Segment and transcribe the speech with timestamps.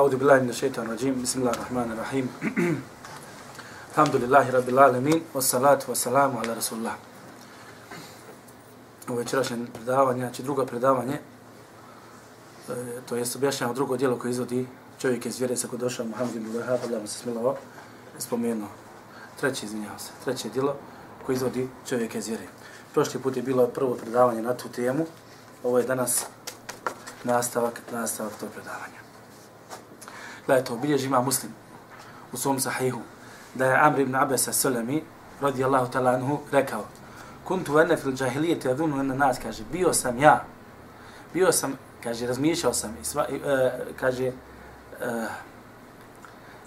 [0.00, 2.26] أعوذ بالله من الشيطان الرجيم بسم الله الرحمن الرحيم
[3.92, 6.96] الحمد لله رب العالمين والصلاة والسلام على رسول الله
[9.08, 12.74] u večerašnjem predavanju, znači drugo predavanje, e,
[13.08, 14.66] to jest objašnjamo drugo dijelo koje izvodi
[14.98, 17.56] čovjek iz vjere sa kod došao Muhammed ibn Wahab, da mu se smilovao,
[18.18, 18.68] spomenuo.
[19.40, 20.76] Treće, izvinjavam se, treće dijelo
[21.26, 22.46] koje izvodi čovjek iz vjere.
[22.94, 25.06] Prošli put je bilo prvo predavanje na tu temu,
[25.64, 26.24] ovo je danas
[27.24, 29.00] nastavak, nastavak tog predavanja.
[30.45, 31.53] Gledajte, obilježi ima muslim
[32.33, 32.99] u svom sahihu
[33.55, 35.03] da je Amr ibn Abasa Sulemi
[35.41, 36.85] radijallahu ta'ala anhu rekao
[37.51, 40.43] kuntu ene fil džahilijeti adunu ene nas, kaže, bio sam ja,
[41.33, 44.33] bio sam, kaže, razmišljao sam, i sva, e, kaže, e,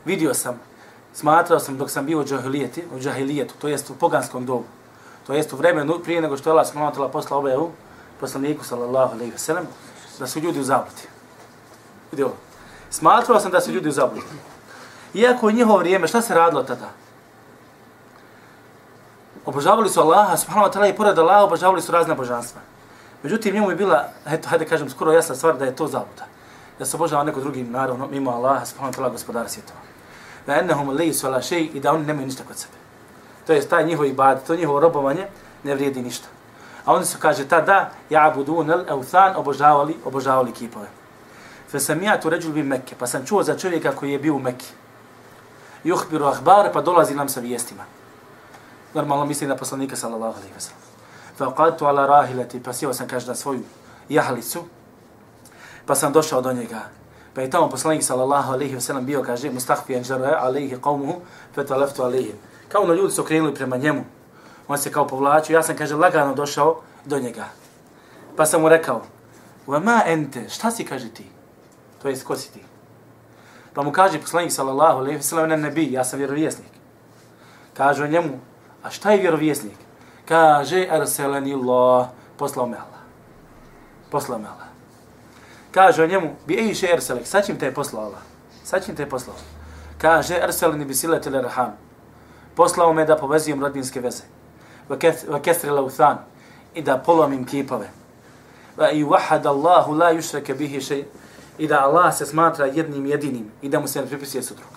[0.05, 0.61] vidio sam,
[1.15, 4.65] smatrao sam dok sam bio u džahilijeti, u džahilijetu, to jest u poganskom dobu,
[5.27, 7.09] to jest u vremenu prije nego što je Allah s.a.
[7.09, 7.71] posla objavu,
[8.21, 9.67] poslaniku sallallahu alaihi wa sallam,
[10.19, 11.09] da su ljudi u zabluti.
[12.13, 12.37] Vidi ovo.
[12.91, 13.93] Smatrao sam da su ljudi u.
[15.15, 16.91] Iako u njihovo vrijeme, šta se radilo tada?
[19.47, 22.61] Obožavali su Allaha, subhanahu wa ta'ala, i pored Allaha obožavali su razne božanstva.
[23.23, 26.25] Međutim, njemu je bila, eto, hajde kažem, skoro jasna stvar da je to zabluda.
[26.79, 29.81] Da se obožava neko drugim, naravno, mimo Allaha, subhanahu wa ta'ala, gospodara svjetova.
[30.47, 32.75] Da ennehum lejisu ala šeji i da oni nemaju ništa kod sebe.
[33.47, 35.27] To je taj njihov ibad, to njihovo robovanje
[35.65, 36.29] ne vrijedi ništa.
[36.85, 40.89] A oni su, kaže, tada, ja budun el euthan, obožavali, obožavali kipove.
[41.71, 44.35] Fe sam ja tu ređul bi Mekke, pa sam čuo za čovjeka koji je bio
[44.35, 44.67] u Mekke.
[45.85, 47.85] Juhbiru ahbar, pa dolazi nam sa vijestima.
[48.95, 50.83] Normalno mislim na poslanika, sallallahu alaihi wa sallam.
[51.37, 53.63] Fa qadtu ala rahilati, pa sjeo sam, kaže, na svoju
[54.09, 54.65] jahalicu,
[55.87, 56.81] pa sam došao do njega.
[57.35, 61.21] Pa je tamo poslanik, sallallahu alaihi wa sallam, bio, kaže, mustahfijan žarve, alaihi qavmuhu,
[61.55, 62.35] fe taleftu alaihi.
[62.69, 64.05] Kao ono ljudi su okrenuli prema njemu,
[64.69, 67.45] on se kao povlačio, ja sam, kaže, lagano došao do njega.
[68.37, 69.03] Pa sam mu rekao,
[69.67, 71.25] Wa ma ente, šta si, kaže ti?
[72.05, 72.61] To jest, ko si ti?
[73.73, 76.69] Pa mu kaže poslanik, sallallahu alejhi ve sellem nebi, ja sam vjerovjesnik.
[77.75, 78.37] Kaže o njemu,
[78.83, 79.79] a šta je vjerovjesnik?
[80.29, 83.01] Kaže, arselani Allah, poslao me Allah.
[84.11, 84.69] Poslao me Allah.
[85.73, 88.23] Kaže o njemu, bi ej še erselek, sa čim te je poslao Allah?
[88.65, 89.37] Sa čim te je poslao?
[89.99, 91.73] Kaže, arselani bi sile tele raham.
[92.55, 94.29] Poslao me da povezujem rodinske veze
[94.89, 96.19] wa kesri lauthan
[96.75, 97.89] i da polomim kipove.
[98.77, 99.05] Wa i
[99.49, 101.05] Allahu la yushraka bihi shay
[101.59, 104.71] i da Allah se smatra jednim jedinim i da mu se ne pripisuje sudrug.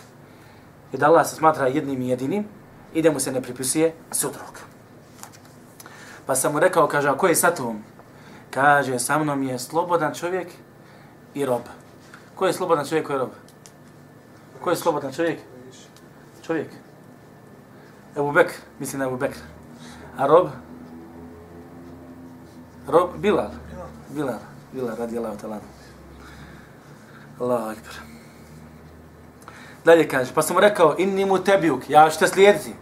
[0.93, 2.45] I da Allah se smatra jednim jedinim
[2.93, 4.59] i da mu se ne pripisuje sudrug.
[6.25, 7.83] Pa sam mu rekao, kaže, a ko je sa tom?
[8.51, 10.47] Kaže, sa mnom je slobodan čovjek
[11.33, 11.61] i rob.
[12.35, 13.31] Ko je slobodan čovjek, ko je rob?
[14.61, 15.39] Ko je slobodan čovjek?
[16.41, 16.69] Čovjek.
[18.17, 19.39] Ebu Bekr, mislim na Ebu Bekr.
[20.17, 20.49] A rob?
[22.87, 23.51] Rob, Bilal.
[24.09, 24.39] Bilal,
[24.73, 25.76] Bilal, radi Allah.
[27.39, 27.93] Allahu akbar.
[29.85, 32.73] Dalje kaže, pa sam mu rekao, inni mu tebiuk, ja ću te slijediti.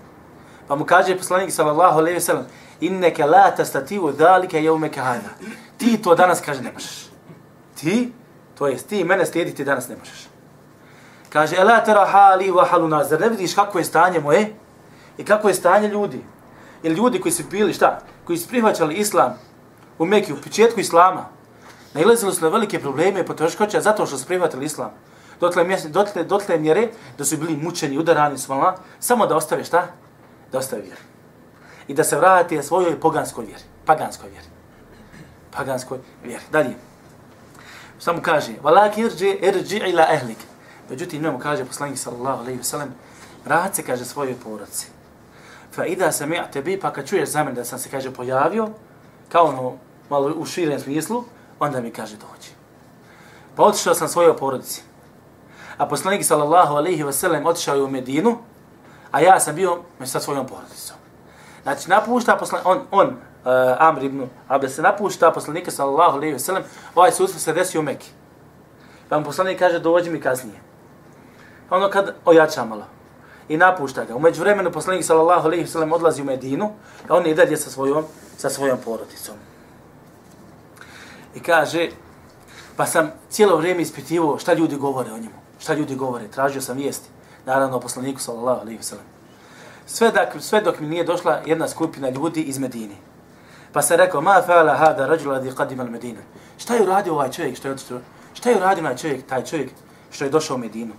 [0.68, 2.46] Pa mu kaže poslanik sallallahu alaihi sallam,
[2.80, 5.30] inneke la tastatiu zalika jeumeke hada.
[5.78, 7.10] Ti to danas, kaže, ne možeš.
[7.76, 8.12] Ti,
[8.58, 10.28] to jest ti mene slijediti danas ne možeš.
[11.30, 14.54] Kaže, ela tera hali wa halu nazar, ne vidiš kako je stanje moje
[15.18, 16.24] i kako je stanje ljudi
[16.84, 19.38] ili ljudi koji su bili, šta, koji su prihvaćali islam
[20.00, 21.26] u Mekiju, u početku islama,
[21.96, 24.92] nailazili su na velike probleme i poteškoće zato što su prihvatili islam.
[25.40, 28.54] Dotle, mjese, dotle, dotle mjere da su bili mučeni, udarani su
[29.00, 29.88] samo da ostave šta?
[30.52, 31.02] Da ostave vjeru.
[31.88, 33.64] I da se vrati na svojoj poganskoj vjeri.
[33.86, 34.48] Paganskoj vjeri.
[35.52, 36.44] Paganskoj vjeri.
[36.52, 36.76] Dalje.
[38.00, 40.38] Samo kaže, valaki irđi, irđi ila ehlik.
[40.90, 42.96] Međutim, njemu kaže poslanik sallallahu alaihi wa sallam,
[43.46, 44.96] vrat se, kaže, svojoj porodci
[45.76, 48.70] fa ida sami'te bi pa kad čuješ za mene da sam se kaže pojavio
[49.30, 49.74] kao ono
[50.10, 51.24] malo u širem smislu
[51.60, 52.50] onda mi kaže dođi.
[53.56, 54.84] Pa otišao sam svojoj porodici.
[55.78, 58.38] A poslanik sallallahu alejhi ve sellem otišao u Medinu
[59.12, 60.98] a ja sam bio sa svojom porodicom.
[61.64, 63.14] Znači napušta poslanik on on uh,
[63.80, 66.64] Amr ibn Abde se napušta poslanika sallallahu alejhi ve sellem
[66.96, 68.10] ovaj susret se desio u Mekki.
[69.10, 70.60] Pa mu poslanik kaže dođi mi kasnije.
[71.70, 72.86] Ono kad ojača malo
[73.50, 74.16] i napušta ga.
[74.16, 76.72] Umeđu vremenu poslanik sallallahu alejhi ve sellem odlazi u Medinu,
[77.10, 78.04] a on je dalje sa svojom
[78.38, 79.36] sa svojom porodicom.
[81.36, 81.90] I kaže
[82.76, 85.36] pa sam cijelo vrijeme ispitivao šta ljudi govore o njemu.
[85.60, 87.10] Šta ljudi govore, tražio sam vijesti.
[87.46, 89.06] Naravno o poslaniku sallallahu alejhi ve sellem.
[89.86, 92.96] Sve dok, sve dok mi nije došla jedna skupina ljudi iz Medine.
[93.74, 96.20] Pa sam rekao, ma fa'ala hada rajul radi qadima al Medine.
[96.58, 98.00] Šta je uradio ovaj čovjek što je otišao?
[98.34, 99.72] Šta je uradio ovaj čovjek, taj čovjek
[100.12, 100.94] što je došao u Medinu?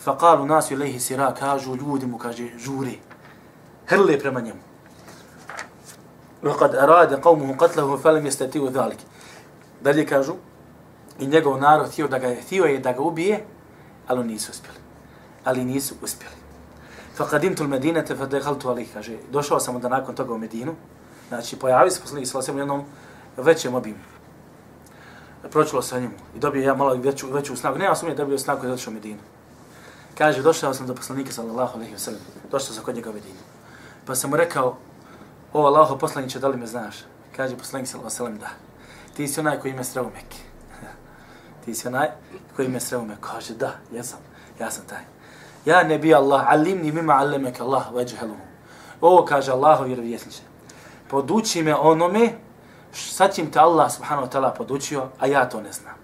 [0.00, 2.98] Fa qalu nasu ilaihi sira, kažu ljudi mu, kaže, žuri.
[3.86, 4.60] Hrle prema njemu.
[6.44, 8.98] وقد أراد قومه qatlahu, فلم يستطيعوا ذلك.
[9.84, 10.34] Dalje kažu,
[11.18, 13.44] i njegov narod htio da ga, htio je da ga ubije,
[14.06, 14.78] ali nisu uspjeli.
[15.44, 16.34] Ali nisu uspjeli.
[17.16, 20.74] Faqadimtu al-Madinata fa dakhaltu alayhi kaže došao sam onda nakon toga u Medinu.
[21.28, 22.84] Znači pojavio se poslanik sallallahu alejhi jednom
[23.36, 23.98] većem obimu.
[25.50, 27.78] Pročilo sa njemu i dobio ja malo veću veću snagu.
[27.78, 29.20] Nema sumnje dobio snagu da došao u Medinu.
[30.18, 32.20] Kaže došao sam do poslanika sallallahu alejhi ve sellem.
[32.50, 33.38] Došao sam kod njega u Medinu.
[34.06, 34.76] Pa sam mu rekao
[35.52, 36.96] o Allahu poslanice da li me znaš?
[37.36, 38.73] Kaže poslanik sallallahu alejhi ve sellem da
[39.14, 40.38] ti si onaj koji me sreo u Mekke
[41.64, 42.08] ti si onaj
[42.56, 44.18] koji me sreo u Mekke kaže da jesam
[44.60, 45.14] ja sam taj
[45.64, 48.40] Ja ne bi Allah, alimni mima alimek Allah, veđheluhu.
[49.00, 50.42] Ovo kaže Allahu vjerovjesniče.
[51.10, 52.32] Poduči me onome,
[52.92, 55.94] sad čim te Allah subhanahu wa ta'ala podučio, a ja to ne znam.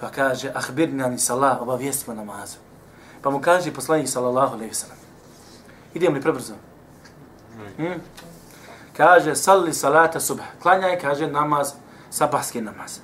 [0.00, 2.56] Pa kaže, ahbirni ani salah, obavijesti me namazu.
[3.22, 4.98] Pa mu kaže poslanik sallallahu alaihi sallam.
[5.94, 6.54] Idem li prebrzo?
[7.76, 8.02] Hmm?
[8.96, 10.44] Kaže, salli salata subha.
[10.62, 11.72] Klanjaj, kaže, namaz,
[12.14, 12.98] sabahski namaz.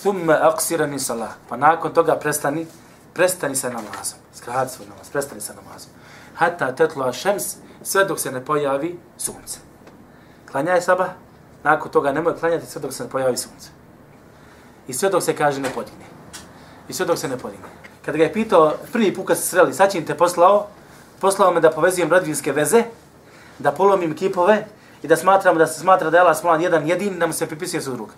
[0.00, 1.32] Thumma aksirani salah.
[1.48, 2.66] Pa nakon toga prestani,
[3.14, 4.18] prestani sa namazom.
[4.34, 5.90] Skrati svoj namaz, prestani sa namazom.
[6.34, 9.60] Hatta tetla šems, sve dok se ne pojavi sunce.
[10.50, 11.16] Klanjaj sabah,
[11.64, 13.68] nakon toga nemoj klanjati sve dok se ne pojavi sunce.
[14.88, 16.04] I sve dok se kaže ne podigne.
[16.88, 17.68] I sve dok se ne podigne.
[18.04, 20.66] Kad ga je pitao, prvi put kad se sreli, sad te poslao,
[21.20, 22.84] poslao me da povezujem rodinske veze,
[23.58, 24.66] da polomim kipove
[25.02, 27.46] i da smatram da se smatra da je Allah smolan jedan jedin, da mu se
[27.46, 28.12] pripisuje su druga.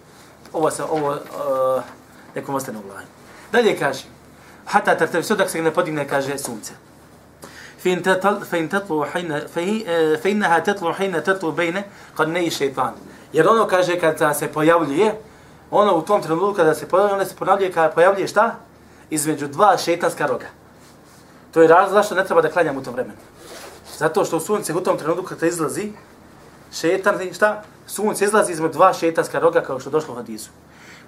[0.56, 1.82] Ovo se, ovo, uh,
[2.34, 3.04] nekom ostane u glavi.
[3.52, 4.04] Dalje kaže,
[4.64, 6.72] hata tartavi sve dok se ne podigne kaže sunce.
[7.82, 11.82] Fin tatal fin tatlu hina eh, fa innaha tatlu hina tatlu bayna
[12.16, 12.92] qarnay
[13.32, 15.20] jer ono kaže kad se pojavljuje
[15.70, 18.54] ono u tom trenutku kada se pojavljuje ono se pojavljuje kada pojavljuje šta?
[19.10, 20.46] Između dva šejtanska roga.
[21.52, 23.18] To je razlog zašto ne treba da klanjamo u tom vremenu.
[23.98, 25.92] Zato što sunce u tom trenutku kada izlazi
[26.72, 30.50] šejtan šta sunce izlazi između dva šejtanska roga kao što došlo u hadisu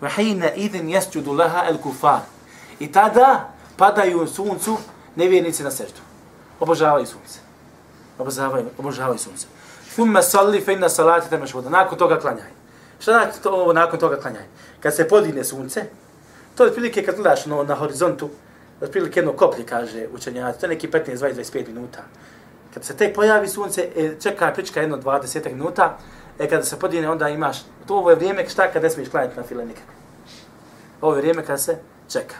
[0.00, 2.20] Vahina idin yasjudu laha al-kufar
[2.78, 4.76] I tada padaju suncu
[5.16, 6.00] nevjernici na seždu.
[6.60, 7.40] Obožavaju sunce.
[8.18, 9.46] Obožavaju, obožavaju sunce.
[9.92, 11.70] Thumma salli fe inna salati temaš voda.
[11.70, 12.50] Nakon toga klanjaj.
[13.00, 14.44] Šta znači to ovo nakon toga klanjaj?
[14.80, 15.84] Kad se podigne sunce,
[16.54, 18.30] to je prilike kad gledaš no, na horizontu,
[18.80, 22.02] otprilike jedno koplje, kaže učenjaci, to je neki 15, 20, 25 minuta.
[22.74, 25.98] Kad se tek pojavi sunce, e, čeka prička jedno 20 minuta,
[26.38, 29.36] e kada se podine onda imaš, to ovo je vrijeme šta kad ne smiješ klanjati
[29.36, 29.92] na file nikako.
[31.00, 31.78] Ovo je vrijeme kad se
[32.12, 32.36] čeka.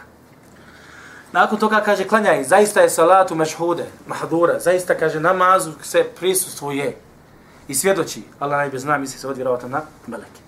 [1.31, 6.97] Nakon toga kaže klanjaj, zaista je salatu mešhude, mahdura, zaista kaže namazu se prisustvuje
[7.67, 10.41] i svjedoči, Allah najbolje zna, misli se od vjerovata na meleke.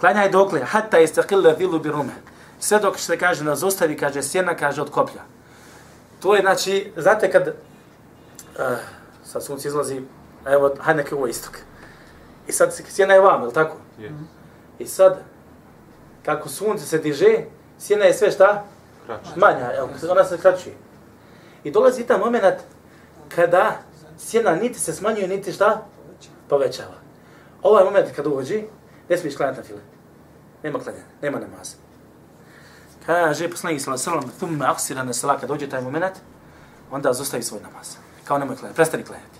[0.00, 2.12] Klanjaj dokle, hatta je zilu vilu bi rume.
[2.58, 5.22] Sve dok se kaže nas zostavi, kaže sjena, kaže od koplja.
[6.20, 7.54] To je znači, znate kad,
[8.58, 8.78] uh,
[9.24, 10.02] sad sunce izlazi,
[10.46, 11.58] evo, hajde neke ovo istok.
[12.48, 13.76] I sad sjena je vam, je li tako?
[13.98, 14.12] Yeah.
[14.78, 15.22] I sad,
[16.24, 17.36] kako sunce se diže,
[17.78, 18.64] sjena je sve šta?
[19.06, 19.30] Kraće.
[19.36, 20.74] Manja, evo, ona se kraćuje.
[21.64, 22.56] I dolazi ta moment
[23.28, 23.78] kada
[24.18, 25.86] sjena niti se smanjuje, niti šta?
[26.48, 26.94] Povećava.
[27.62, 28.64] Ovaj moment kad uvođi,
[29.08, 29.80] ne smiješ klanjati na file.
[30.62, 31.76] Nema klanjanja, nema namaza.
[33.06, 36.14] Kaže poslanik sallallahu alejhi ve sellem, "Thumma aksira na salat." Kad dođe taj moment,
[36.90, 37.96] onda zostavi svoj namaz.
[38.24, 39.38] Kao nemoj klanjati, prestani klanjati.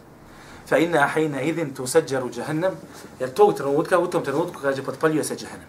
[0.68, 2.72] Fa inna hayna idin tusajjaru jahannam.
[3.20, 5.68] Jer tog trenutka, u tom trenutku kaže potpaljuje se džehennem.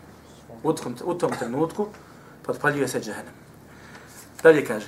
[0.64, 1.88] U tom, u tom trenutku
[2.44, 3.34] potpaljuje se džehennem.
[4.44, 4.88] Dalje kaže.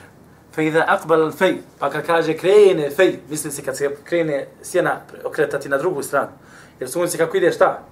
[0.55, 5.01] Fa iza aqbala al-fay, pa kad kaže krene fej, misli se kad se krene sjena
[5.24, 6.31] okretati na drugu stranu.
[6.79, 7.84] Jer sunce kako ide šta?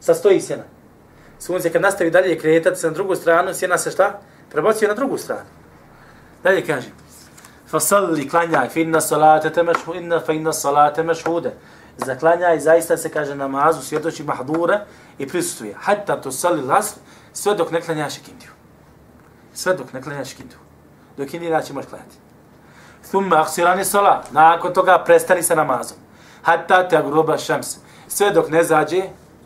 [0.00, 0.62] Sa stoji sjena.
[1.38, 4.20] Sunce kad nastavi dalje kretati se na drugu stranu, sjena se šta?
[4.50, 5.48] Prebacuje na drugu stranu.
[6.42, 6.88] Dalje kaže.
[7.70, 11.54] Fasalli, klanjaj, fa inna salate temešhu, inna fa inna salate mešhude.
[11.96, 14.84] Zaklanjaj, zaista se kaže namazu, svjedoči mahdura
[15.18, 15.74] i prisustuje.
[15.80, 16.98] Hatta to sali lasr,
[17.32, 18.50] sve dok ne klanjaš ikindiju.
[19.54, 20.64] Sve dok ne klanjaš ikindiju
[21.16, 22.16] dok je ninači možeš klanjati.
[23.08, 25.98] Thumma aksirani sala, nakon toga prestani sa namazom.
[26.42, 27.76] Hatta te agruba šams,
[28.08, 29.02] sve dok ne zađe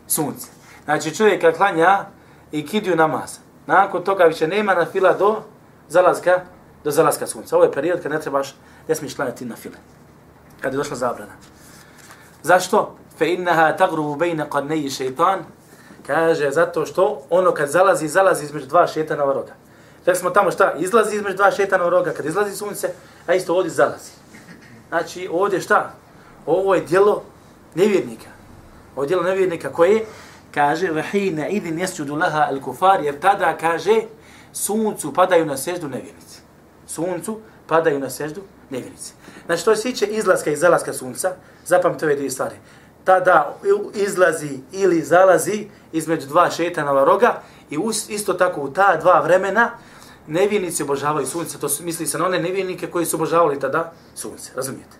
[0.07, 0.47] sunce.
[0.85, 2.05] Znači čovjek kad klanja
[2.51, 5.41] i kidiju namaz, nakon toga više nema na fila do
[5.87, 6.41] zalaska,
[6.83, 7.55] do zalaska sunca.
[7.55, 8.55] Ovo je period kad ne trebaš,
[8.87, 9.77] ne smiješ klanjati na file.
[10.61, 11.31] Kad je došla zabrana.
[12.43, 12.95] Zašto?
[13.17, 15.39] Fe innaha tagrubu bejne qarneji šeitan,
[16.07, 19.53] kaže zato što ono kad zalazi, zalazi između dva šetana roga.
[20.05, 20.73] Rekli smo tamo šta?
[20.77, 22.89] Izlazi između dva šetana roga kad izlazi sunce,
[23.27, 24.11] a isto ovdje zalazi.
[24.89, 25.93] Znači ovdje šta?
[26.45, 27.23] Ovo je dijelo
[27.75, 28.29] nevjernika.
[28.95, 30.05] Ovo je dijelo nevjernika koje
[30.53, 34.01] kaže vahina idin jesjudu laha al kufar jer tada kaže
[34.53, 36.28] suncu padaju na seždu nevjernici.
[36.89, 39.13] Suncu padaju na seždu nevjernici.
[39.45, 41.31] Znači to se tiče izlaska i zalaska sunca.
[41.65, 42.55] Zapamte ove dvije stvari.
[43.03, 43.55] Tada
[43.93, 47.77] izlazi ili zalazi između dva šetanova roga i
[48.09, 49.71] isto tako u ta dva vremena
[50.27, 54.51] nevjernici obožavaju sunce, to su, misli se na one nevjernike koji su obožavali tada sunce,
[54.55, 54.97] razumijete?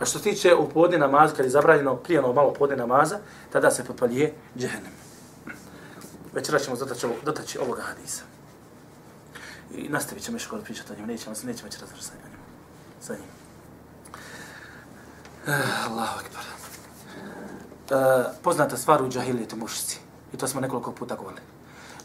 [0.00, 3.18] A što se tiče u podne namaza, kad je zabranjeno prijeno malo podne namaza,
[3.52, 4.92] tada se popalije džehennem.
[6.32, 8.22] Večera ćemo dotaći, dotaći ovoga hadisa.
[9.74, 12.36] I nastavit ćemo još kod pričati o njemu, nećemo, nećemo već razvrši sa njim.
[13.00, 13.22] Sa njim.
[15.46, 16.44] Uh, Allahu akbar.
[17.90, 19.98] Uh, poznata stvar u džahilijetu mušici.
[20.32, 21.42] I to smo nekoliko puta govorili.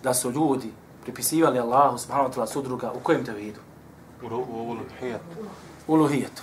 [0.04, 3.60] Da su ljudi pripisivali Allahu subhanahu wa ta'ala sudruga u kojem te vidu?
[4.22, 5.24] U uluhijetu.
[5.88, 6.42] U uluhijetu.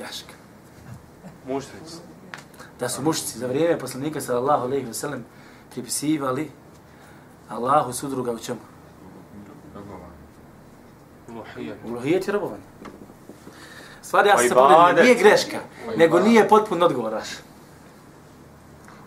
[0.00, 0.34] Jaška.
[1.46, 1.96] Muštrici.
[2.78, 5.24] Da su mušici za vrijeme poslanika sallallahu alejhi ve sellem
[5.70, 6.50] pripisivali
[7.48, 8.60] Allahu sudruga u čemu?
[11.84, 12.28] Uluhijet.
[12.28, 12.62] Je robovanje.
[14.02, 15.58] Stvari, ja Pa sam se pomenuo, nije greška,
[15.96, 17.28] nego nije potpuno odgovoraš.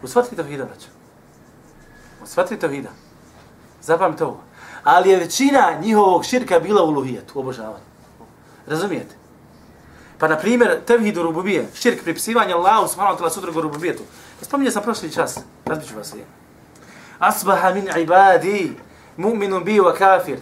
[0.04, 0.88] U sva tri tevhida, braću.
[2.24, 2.90] U sva tri tevhida.
[3.82, 4.42] Zapamite ovo.
[4.84, 7.86] Ali je većina njihovog širka bila u uluhijetu, u obožavanju.
[8.68, 9.16] Razumijete?
[10.18, 14.04] Pa, na primjer, tevhidu rububije, širk pripisivanja Allahu subhanahu wa ta'ala sudrugu rububijetu.
[14.42, 16.26] Spominje sam prošli čas, razbit ću vas je.
[17.20, 18.74] Asbaha min ibadi,
[19.18, 20.40] mu'minun bi wa kafir.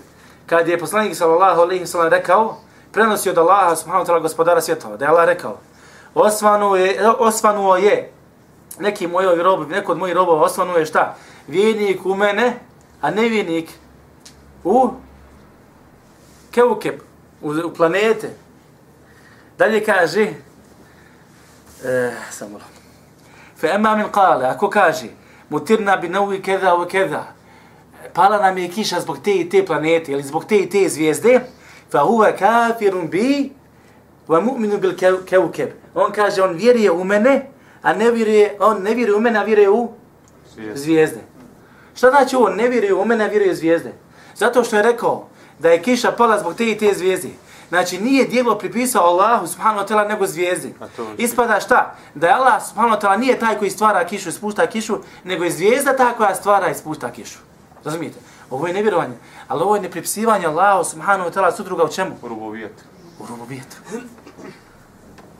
[0.52, 2.58] Kad je poslanik sallallahu alejhi ve sellem rekao,
[2.92, 5.58] prenosi od Allaha subhanahu wa ta'ala gospodara svjetova, da je Allah rekao,
[6.14, 8.12] osvanuo je, osvanuo je
[8.80, 11.16] neki moj rob, neko od mojih robova osvanuo je šta?
[11.48, 12.60] Vjernik u mene,
[13.02, 13.70] a ne vjernik
[14.64, 14.90] u
[16.52, 16.96] keukeb,
[17.42, 18.30] u, u planete.
[19.58, 20.28] Dalje kaže,
[21.84, 22.60] e, samo
[23.62, 25.08] fa amma ema min qala, ako kaže,
[25.50, 27.34] mutirna bi nawi keda wa keda,
[28.14, 31.40] pala nam je kiša zbog te i te planete, ili zbog te i te zvijezde,
[31.92, 33.52] fa huwa kafirun bi,
[34.28, 35.70] wa mu'minu bil keukeb.
[35.96, 37.50] On kaže, on vjeruje u mene,
[37.82, 39.90] a ne vjeruje, on ne vjeruje u mene, a vjeruje u
[40.74, 41.20] zvijezde.
[41.96, 43.94] Šta znači ovo, ne vjeruje u mene, a vjeruje u zvijezde?
[44.36, 45.28] Zato što je rekao
[45.60, 47.30] da je kiša pala zbog te i te zvijezde.
[47.70, 50.74] Znači nije dijelo pripisao Allahu subhanahu wa ta'ala nego zvijezdi.
[51.18, 51.96] Ispada šta?
[52.16, 55.44] Da je Allah subhanahu wa ta'ala nije taj koji stvara kišu i spušta kišu, nego
[55.44, 57.40] je zvijezda ta koja stvara i spušta kišu.
[57.84, 58.20] Razumijete?
[58.50, 59.16] Ovo je nevjerovanje.
[59.48, 62.12] Ali ovo je nepripisivanje Allahu subhanahu wa ta'ala sudruga u čemu?
[62.22, 62.84] U rubovijetu.
[63.20, 63.76] U rububijetu.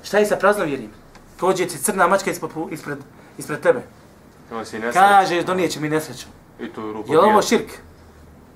[0.04, 0.90] Šta je sa praznovjerim?
[1.38, 2.98] Prođe ti crna mačka ispred, ispred,
[3.38, 3.82] ispred tebe.
[4.52, 4.94] Nesreć.
[4.94, 6.28] Kažeš, donijet će mi nesreću.
[6.60, 7.24] I to je Je rubovijet.
[7.24, 7.72] li ovo širk?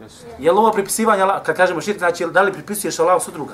[0.02, 0.26] Jeste.
[0.40, 3.54] Je li ovo pripisivanje, kad kažemo širk, znači da li pripisuješ Allahu sudruga?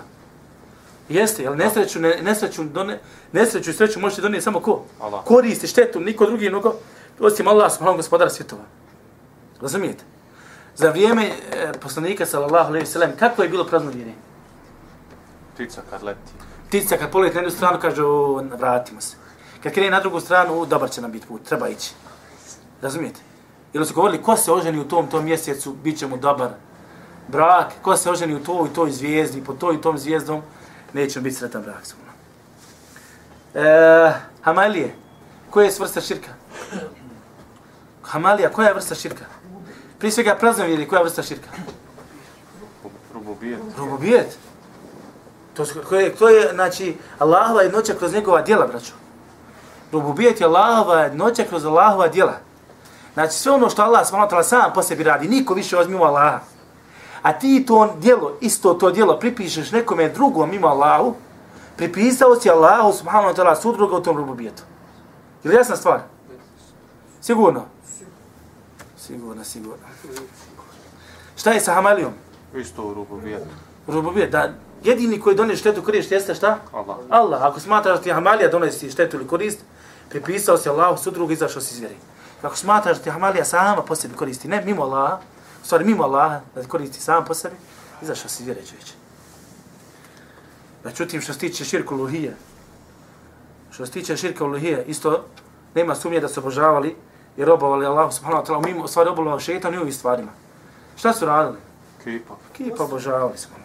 [1.09, 2.99] Jeste, jel nesreću, ne, nesreću, done,
[3.31, 4.83] nesreću i sreću možete donijeti samo ko?
[4.99, 5.23] Allah.
[5.25, 6.73] Koristi štetu, niko drugi, nego
[7.19, 8.61] osim Allah, subhanahu gospodara svjetova.
[9.61, 10.03] Razumijete?
[10.75, 14.13] Za vrijeme e, poslanika, sallallahu alaihi sallam, kako je bilo praznovjenje?
[15.53, 16.31] Ptica kad leti.
[16.67, 19.15] Ptica kad poleti na jednu stranu, kaže, "O, vratimo se.
[19.63, 21.93] Kad krene na drugu stranu, "O, dobar će nam biti put, treba ići.
[22.81, 23.19] Razumijete?
[23.73, 26.49] Ili su govorili, ko se oženi u tom, tom mjesecu, bit će mu dobar
[27.27, 30.41] brak, ko se oženi u toj i toj zvijezdi, po toj i tom zvijezdom,
[30.93, 31.83] neće biti sretan brak.
[33.53, 34.11] E,
[34.41, 34.95] Hamalije,
[35.49, 36.29] koja je vrsta širka?
[38.03, 39.25] Hamalija, koja je vrsta širka?
[40.01, 41.49] Prije svega praznovjeri, koja je vrsta širka?
[43.13, 43.59] Rubovijet.
[43.77, 44.37] Rububijet.
[45.53, 48.93] To, su, koje, to je, znači, Allahova jednoća kroz njegova djela, braćo.
[49.91, 52.33] Rububijet je Allahova jednoća kroz Allahova djela.
[53.13, 56.39] Znači, sve ono što Allah subhanahu sam po sebi radi, niko više vas mimo Allaha.
[57.21, 61.15] A ti to djelo, isto to djelo, pripišeš nekome drugom mimo Allahu,
[61.77, 64.63] pripisao si Allahu subhanahu wa ta'ala sudruga u tom rububijetu.
[65.43, 65.99] Je li jasna stvar?
[67.21, 67.65] Sigurno?
[69.07, 69.85] Sigurno, sigurno.
[71.35, 72.13] Šta je sa Hamalijom?
[72.55, 73.49] Isto u rubovijetu.
[73.87, 74.53] Rububijet, da
[74.83, 76.59] jedini koji donije štetu korist jeste šta?
[76.71, 76.97] Allah.
[77.09, 77.43] Allah.
[77.43, 79.59] Ako smatraš da ti Hamalija donosi štetu ili korist,
[80.09, 81.95] pripisao si Allahu sudrugu i izašao si iz vjeri.
[82.41, 85.19] Ako smatraš da ti Hamalija sama po sebi koristi, ne mimo Allaha,
[85.63, 87.55] u stvari mimo Allaha, da ti koristi sam po sebi,
[88.01, 88.93] izašao si iz vjere, čovječe.
[90.83, 92.35] Međutim, što se tiče širku luhije,
[93.71, 95.25] što se tiče širka luhije, isto
[95.75, 96.95] nema sumnje da su obožavali
[97.37, 100.31] i robovali Allahu subhanahu wa ta'ala, mimo, stvari obožavali šeitan i u ovih stvarima.
[100.95, 101.57] Šta su radili?
[102.03, 102.33] Kipa.
[102.53, 103.55] Kipa obožavali smo.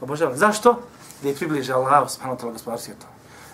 [0.00, 0.38] Obožavali.
[0.38, 0.78] Zašto?
[1.22, 3.06] Da je približe Allah, subhanahu wa ta'ala, gospodar svijeta.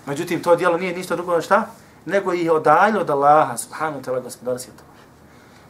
[0.06, 1.66] Međutim, to djelo nije ništa drugo šta?
[2.06, 4.82] Nego ih odaljilo od Allaha, subhanahu wa ta'ala, gospodar svijeta.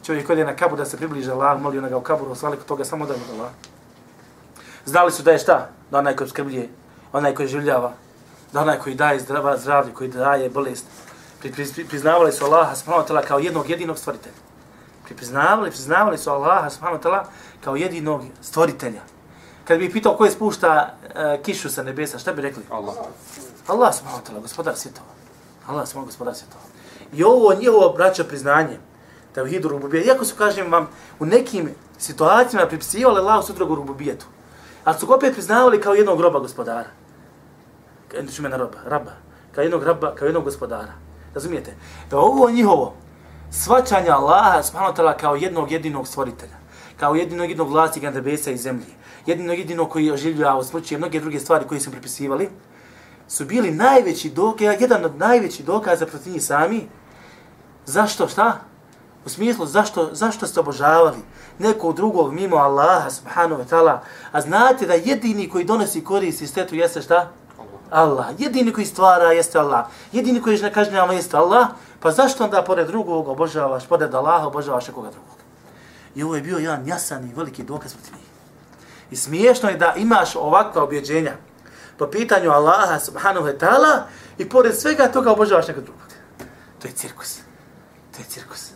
[0.06, 2.56] Čovjek koji je na kabur da se približe Allah, molio na ga u kaburu, osvali
[2.56, 3.50] kod toga samo da od Allah.
[4.84, 5.68] Znali su da je šta?
[5.90, 6.68] Da onaj koji skrbljuje,
[7.12, 7.92] onaj koji življava,
[8.52, 10.86] da onaj koji daje zdrava zdravlje, koji daje bolest.
[11.42, 14.34] Pri, pri, pri, priznavali su Allaha, subhanahu wa ta'ala, kao jednog jedinog stvoritelja.
[15.16, 17.24] Priznavali, priznavali su Allaha, subhanahu wa ta'ala,
[17.64, 19.00] kao jedinog stvoritelja.
[19.64, 22.62] Kad bi pitao ko je spušta uh, kišu sa nebesa, šta bi rekli?
[22.70, 22.94] Allah.
[23.66, 25.06] Allah subhanahu wa ta'ala, gospodar svjetova.
[25.66, 26.62] Allah subhanahu gospodar svjetova.
[27.12, 28.78] I ovo njihovo braćo priznanje,
[29.34, 34.26] tevhidu rububije, iako su, kažem vam, u nekim situacijama pripisivali Allah sudrugu rububijetu.
[34.84, 36.90] Ali su ga opet priznavali kao jednog roba gospodara.
[38.20, 39.12] Znači mene roba, raba.
[39.54, 40.92] Kao jednog raba, kao jednog gospodara.
[41.34, 41.74] Razumijete?
[42.10, 42.94] Da ovo njihovo
[43.50, 46.56] svačanje Allaha subhanahu wa ta'ala kao jednog jedinog stvoritelja.
[46.96, 48.86] Kao jedinog jedinog vlasnika nebesa i zemlje.
[49.26, 52.48] Jedinog jedinog koji je oživljava u i mnoge druge stvari koje su pripisivali.
[53.28, 56.88] Su bili najveći dokaz, jedan od najvećih dokaza protiv njih sami.
[57.86, 58.28] Zašto?
[58.28, 58.58] Šta?
[59.24, 61.18] U smislu, zašto, zašto ste obožavali
[61.58, 63.98] nekog drugog mimo Allaha subhanahu wa ta'ala,
[64.32, 67.30] a znate da jedini koji donosi korist i stetu jeste šta?
[67.92, 68.26] Allah.
[68.38, 69.86] Jedini koji stvara jeste Allah.
[70.12, 71.68] Jedini koji ne kažnjava jeste Allah.
[72.00, 75.36] Pa zašto onda pored drugog obožavaš, pored Allaha obožavaš nekoga drugog?
[76.14, 78.28] I ovo je bio jedan jasan i veliki dokaz protiv njih.
[79.10, 81.32] I smiješno je da imaš ovakva objeđenja
[81.98, 84.02] po pitanju Allaha subhanahu wa ta'ala
[84.38, 86.02] i pored svega toga obožavaš nekog drugog.
[86.78, 87.38] To je cirkus.
[88.12, 88.70] To je cirkus.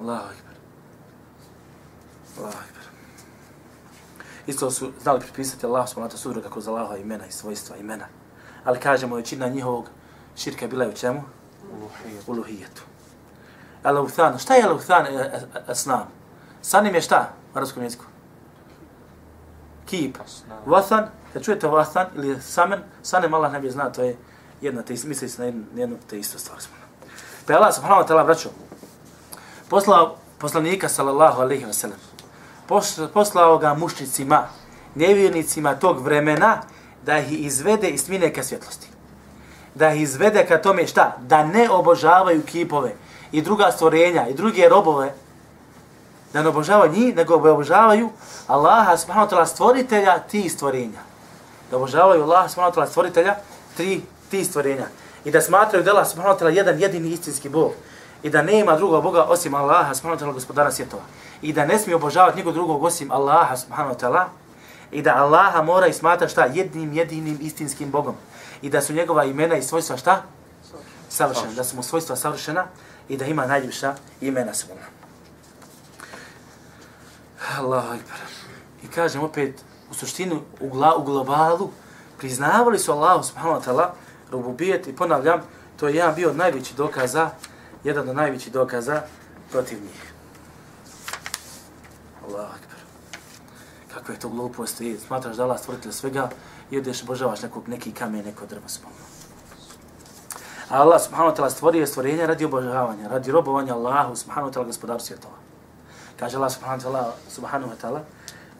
[0.00, 0.54] Allahu akbar.
[2.38, 2.69] Allahu akbar.
[4.50, 8.06] Isto su znali pripisati Allah subhanahu wa ta'ala kako za imena i svojstva imena.
[8.64, 9.88] Ali kažemo, većina njihovog
[10.36, 11.22] širka bila je u čemu?
[11.72, 12.32] Uluhijetu.
[12.32, 12.82] Uluhijetu.
[13.84, 14.38] Al-Uthan.
[14.38, 16.08] Šta je Al-Uthan e, e, asnam?
[16.62, 18.04] Sanim je šta u arabskom jeziku?
[19.86, 20.18] Kip.
[20.66, 24.16] Vathan, kad čujete vathan ili samen, sanem Allah ne bi zna, to je
[24.60, 26.58] jedna te, misli se na jednu, jednu te istu stvar.
[27.46, 28.48] Pa je Allah subhanahu wa ta'ala braćo,
[29.68, 31.98] poslao poslanika sallallahu alaihi wa sallam,
[33.14, 34.46] poslao ga mušnicima,
[34.94, 36.62] nevjernicima tog vremena,
[37.02, 38.86] da ih izvede iz tmine ka svjetlosti.
[39.74, 41.16] Da ih izvede ka tome šta?
[41.20, 42.94] Da ne obožavaju kipove
[43.32, 45.14] i druga stvorenja i druge robove,
[46.32, 48.10] da ne obožavaju njih, nego obožavaju
[48.46, 51.00] Allaha subhanahu wa ta'ala stvoritelja tih stvorenja.
[51.70, 53.34] Da obožavaju Allaha subhanahu wa ta'ala stvoritelja
[53.76, 54.86] tri, tih stvorenja.
[55.24, 57.72] I da smatraju da je subhanahu wa ta'ala jedan jedini istinski Bog.
[58.22, 61.02] I da nema drugog Boga osim Allaha subhanahu wa ta'ala gospodara svjetova.
[61.42, 64.24] I da ne smije obožavati nikog drugog osim Allaha subhanahu wa ta'ala.
[64.92, 66.44] I da Allaha mora i smatra šta?
[66.44, 68.14] Jednim jedinim istinskim Bogom.
[68.62, 70.22] I da su njegova imena i svojstva šta?
[71.08, 71.52] Savršena.
[71.52, 72.66] Da su mu svojstva savršena
[73.08, 74.90] i da ima najljepša imena subhanahu.
[77.58, 78.18] Allahu akbar.
[78.82, 81.70] I kažem opet, u suštinu, u, gla, u globalu,
[82.18, 83.86] priznavali su Allahu subhanahu wa ta'ala
[84.30, 85.40] rububijet i ponavljam,
[85.76, 87.30] to je jedan bio od najvećih dokaza,
[87.84, 89.02] jedan od najvećih dokaza
[89.50, 90.09] protiv njih.
[92.29, 92.79] Allahu akbar.
[93.93, 96.29] Kako je to glupost i smatraš da Allah stvoritelj svega
[96.71, 99.05] i odeš obožavaš nekog, neki kamen, neko drvo spomno.
[100.69, 104.65] A Allah subhanahu wa ta'ala stvorio stvorenja radi obožavanja, radi robovanja Allahu subhanahu wa ta'ala
[104.65, 105.37] gospodaru svjetova.
[106.19, 108.01] Kaže Allah subhanahu wa ta'ala, subhanahu wa ta'ala,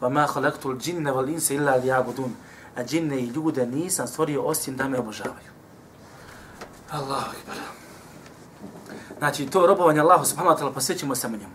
[0.00, 2.32] وَمَا خَلَقْتُ الْجِنَّ وَالْإِنْسَ إِلَّا لِيَعْبُدُونَ
[2.76, 5.50] A džinne i ljude nisam stvorio osim da me obožavaju.
[6.90, 7.56] Allahu akbar.
[9.18, 11.52] Znači, to robovanje Allahu subhanahu wa ta'ala posvećimo samo njemu.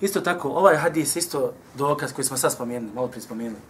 [0.00, 3.60] Isto tako, ovaj hadis isto dokaz koji smo sad spomenuli, malo prije spomenuli,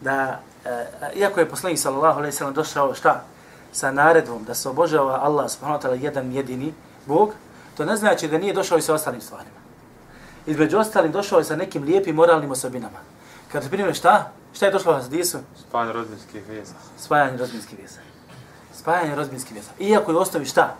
[0.00, 3.24] da, e, iako je poslanik sallallahu alaihi sallam došao šta?
[3.72, 6.72] Sa naredbom da se obožava Allah subhanahu wa ta'ala jedan jedini
[7.06, 7.32] Bog,
[7.76, 9.60] to ne znači da nije došao i sa ostalim stvarima.
[10.46, 12.98] Između ostalim došao je sa nekim lijepim moralnim osobinama.
[13.52, 14.32] Kad primjer šta?
[14.52, 15.38] Šta je došlo u hadisu?
[15.68, 16.74] Spanje rodbinskih veza.
[16.98, 18.00] Spajanje rodbinskih veza.
[18.74, 19.70] Spajanje rodbinskih veza.
[19.78, 20.76] Iako je ostavi šta?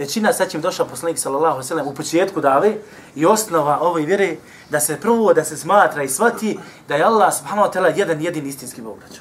[0.00, 2.76] Većina sa čim došao poslanik sallallahu alejhi ve sellem u početku dave
[3.14, 4.36] i osnova ove vjere
[4.70, 6.58] da se prvo da se smatra i svati
[6.88, 9.20] da je Allah subhanahu wa ta'ala jedan jedini istinski Bog braćo.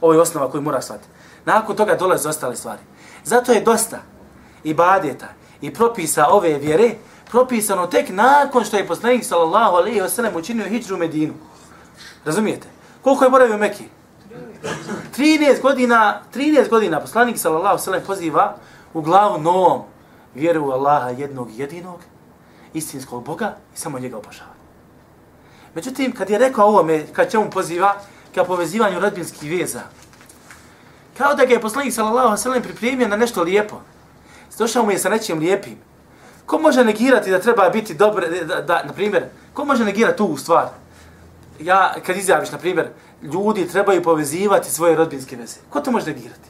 [0.00, 1.08] Ovo je osnova koju mora shvatiti.
[1.44, 2.80] Nakon toga dolaze ostale stvari.
[3.24, 3.98] Zato je dosta
[4.64, 5.28] ibadeta
[5.60, 6.94] i propisa ove vjere
[7.30, 11.34] propisano tek nakon što je poslanik sallallahu alejhi ve sellem učinio hidžru u Medinu.
[12.24, 12.68] Razumijete?
[13.02, 13.84] Koliko je boravio u Mekki?
[15.16, 18.56] 13 godina, 13 godina poslanik sallallahu alejhi ve sellem poziva
[18.94, 19.82] u glavu novom
[20.38, 22.00] vjeru u Allaha jednog jedinog,
[22.74, 24.54] istinskog Boga i samo njega obožava.
[25.74, 27.94] Međutim, kad je rekao ovome, kad će mu poziva,
[28.34, 29.82] ka povezivanju rodbinskih veza,
[31.18, 33.80] kao da ga je poslanik sallallahu alejhi ve sellem pripremio na nešto lijepo.
[34.58, 35.78] Došao mu je sa nečim lijepim.
[36.46, 39.24] Ko može negirati da treba biti dobro, da, da, na primjer,
[39.54, 40.68] ko može negirati tu stvar?
[41.60, 42.88] Ja, kad izjaviš, na primjer,
[43.22, 45.60] ljudi trebaju povezivati svoje rodbinske veze.
[45.70, 46.48] Ko to može negirati?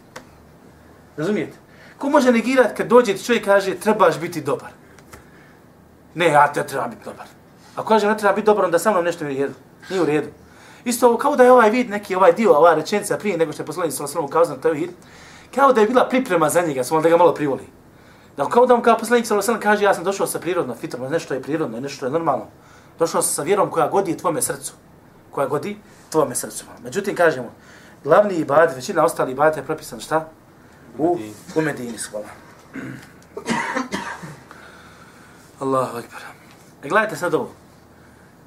[1.16, 1.56] Razumijete?
[1.98, 4.70] Ko može negirati kad dođe ti čovjek kaže trebaš biti dobar?
[6.14, 7.26] Ne, ja te treba biti dobar.
[7.76, 9.54] Ako kaže ne treba biti dobar, onda sa mnom nešto nije u redu.
[9.90, 10.28] Nije u redu.
[10.84, 13.66] Isto kao da je ovaj vid, neki ovaj dio, ova rečenica prije nego što je
[13.66, 14.90] poslanik sa osnovu ukazao na tevhid,
[15.54, 17.66] kao da je bila priprema za njega, samo da ga malo privoli.
[18.36, 21.10] Da kao da mu kao poslanik sa osnovu kaže ja sam došao sa prirodno, fitrom,
[21.10, 22.46] nešto je prirodno, nešto je normalno.
[22.98, 24.72] Došao sam sa vjerom koja godi tvome srcu.
[25.30, 25.76] Koja godi
[26.10, 26.64] tvome srcu.
[26.84, 27.48] Međutim, kažemo,
[28.04, 30.28] glavni ibadet, većina ostali ibadet je propisan šta?
[30.98, 31.34] U, Medini.
[31.54, 32.26] u Medini, hvala.
[35.60, 36.20] Allahu akbar.
[36.82, 37.50] E gledajte sad ovo.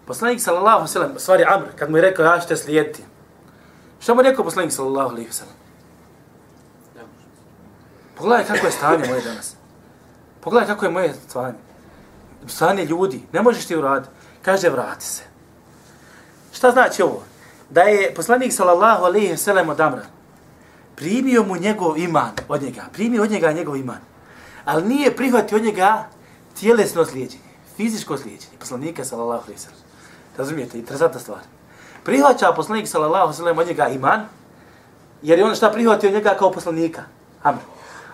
[0.05, 3.03] Poslanik sallallahu alejhi ve sellem, stvari Amr, kad mu je rekao ja ću te slijediti.
[3.99, 5.55] Šta mu je rekao poslanik sallallahu alaihi wa sallam?
[8.17, 9.55] Pogledaj kako je stanje moje danas.
[10.41, 11.57] Pogledaj kako je moje stanje.
[12.47, 13.23] Stanje ljudi.
[13.31, 14.13] Ne možeš ti uraditi.
[14.41, 15.23] Kaže, vrati se.
[16.53, 17.23] Šta znači ovo?
[17.69, 20.05] Da je poslanik sallallahu alaihi wa sallam od Amra
[20.95, 22.81] primio mu njegov iman od njega.
[22.93, 23.99] Primio od njega njegov iman.
[24.65, 26.07] Ali nije prihvatio od njega
[26.59, 27.43] tjelesno slijedjenje.
[27.77, 28.57] Fizičko slijedjenje.
[28.59, 29.79] Poslanika sallallahu alaihi sallam.
[30.37, 30.77] Razumijete?
[30.77, 31.39] Interesantna stvar.
[32.03, 34.25] Prihvaća poslanik sallallahu alaihi sallam od njega iman.
[35.21, 37.03] Jer je on šta prihvatio od njega kao poslanika.
[37.43, 37.63] Amra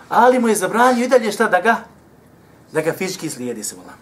[0.08, 1.76] ali mu je zabranio i dalje šta da ga,
[2.72, 3.92] da ga fizički slijedi se vola.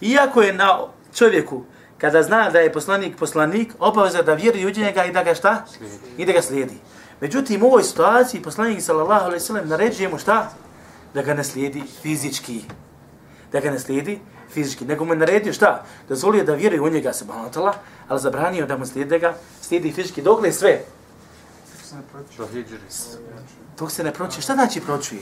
[0.00, 0.78] Iako je na
[1.14, 1.64] čovjeku,
[1.98, 5.64] kada zna da je poslanik poslanik, obaveza da vjeruje u njega i da ga šta?
[6.16, 6.78] I da ga slijedi.
[7.20, 10.50] Međutim, u ovoj situaciji poslanik sallallahu alaihi sallam naređuje mu šta?
[11.14, 12.64] Da ga ne slijedi fizički.
[13.52, 14.18] Da ga ne slijedi
[14.50, 14.84] fizički.
[14.84, 15.84] Nego mu je naredio šta?
[16.08, 17.74] Da zvolio da vjeruje u njega se balatala,
[18.08, 20.22] ali zabranio da mu slijedi, da ga slijedi fizički.
[20.22, 20.80] Dokle sve?
[23.78, 24.42] dok se ne pročuje.
[24.42, 25.20] Šta znači pročuje?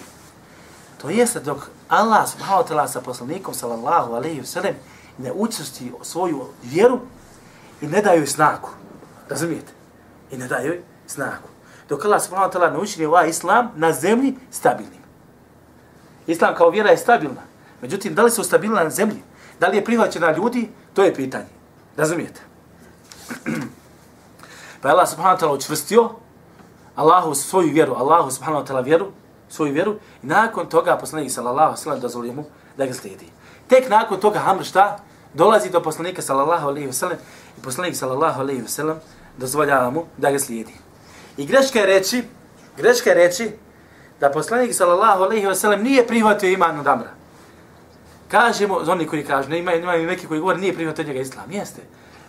[1.03, 1.59] To jeste dok
[1.89, 4.75] Allah subhanahu wa ta'ala sa poslanikom sallallahu alaihi sallam
[5.19, 7.01] ne učesti svoju vjeru
[7.81, 8.69] i ne daju snagu.
[9.29, 9.73] Razumijete?
[10.31, 11.49] I ne daju snagu.
[11.89, 15.03] Dok Allah subhanahu wa ta'ala ne učini ovaj islam na zemlji stabilnim.
[16.27, 17.43] Islam kao vjera je stabilna.
[17.83, 19.23] Međutim, da li su stabilna na zemlji?
[19.61, 20.69] Da li je prihvaćena ljudi?
[20.95, 21.49] To je pitanje.
[21.97, 22.41] Razumijete?
[24.81, 26.11] pa Allah subhanahu wa ta'ala učvrstio
[26.97, 29.07] Allahu svoju vjeru, Allahu subhanahu wa ta'ala vjeru,
[29.49, 32.45] svoju vjeru i nakon toga poslanik sallallahu alejhi ve sellem dozvolio mu
[32.77, 33.27] da ga slijedi.
[33.69, 34.99] Tek nakon toga Amr šta?
[35.35, 37.19] Dolazi do poslanika sallallahu alejhi ve sellem
[37.59, 38.97] i poslanik sallallahu alejhi ve sellem
[39.37, 40.88] dozvoljava mu da ga slijedi.
[41.39, 42.25] I greška je reći,
[42.77, 43.51] greška je reći
[44.21, 47.11] da poslanik sallallahu alejhi ve sellem nije prihvatio iman od Amra.
[48.29, 51.51] Kažemo, oni koji kažu, ne ima, ima neki koji govore, nije prihvatio njega islam.
[51.51, 51.83] Jeste.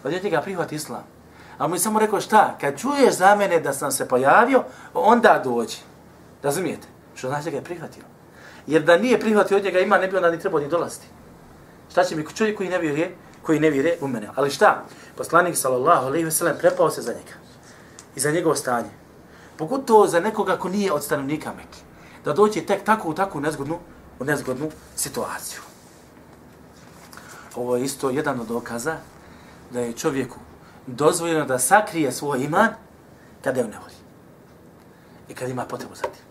[0.04, 1.04] Od njega prihvati islam.
[1.58, 5.42] A mu je samo rekao šta, kad čuješ za mene da sam se pojavio, onda
[5.44, 5.78] dođi.
[6.44, 6.88] Razumijete?
[7.16, 8.04] Što znači da ga je prihvatio.
[8.68, 11.08] Jer da nije prihvatio od njega ima, ne bi onda ni trebao ni dolaziti.
[11.92, 14.30] Šta će mi čovjek koji ne vjeruje, koji ne vjeruje u mene.
[14.36, 14.84] Ali šta?
[15.18, 17.34] Poslanik sallallahu alejhi ve sellem prepao se za njega.
[18.16, 18.99] I za njegovo stanje.
[19.60, 21.80] Pogotovo za nekoga ko nije od stanovnika Mekke.
[22.26, 23.80] Da dođe tek tako u takvu nezgodnu,
[24.20, 25.60] u nezgodnu situaciju.
[27.56, 28.98] Ovo je isto jedan od dokaza
[29.72, 30.40] da je čovjeku
[30.88, 32.70] dozvoljeno da sakrije svoj iman
[33.44, 34.00] kada je u nevolji.
[35.30, 36.24] I kada ima potrebu za tim.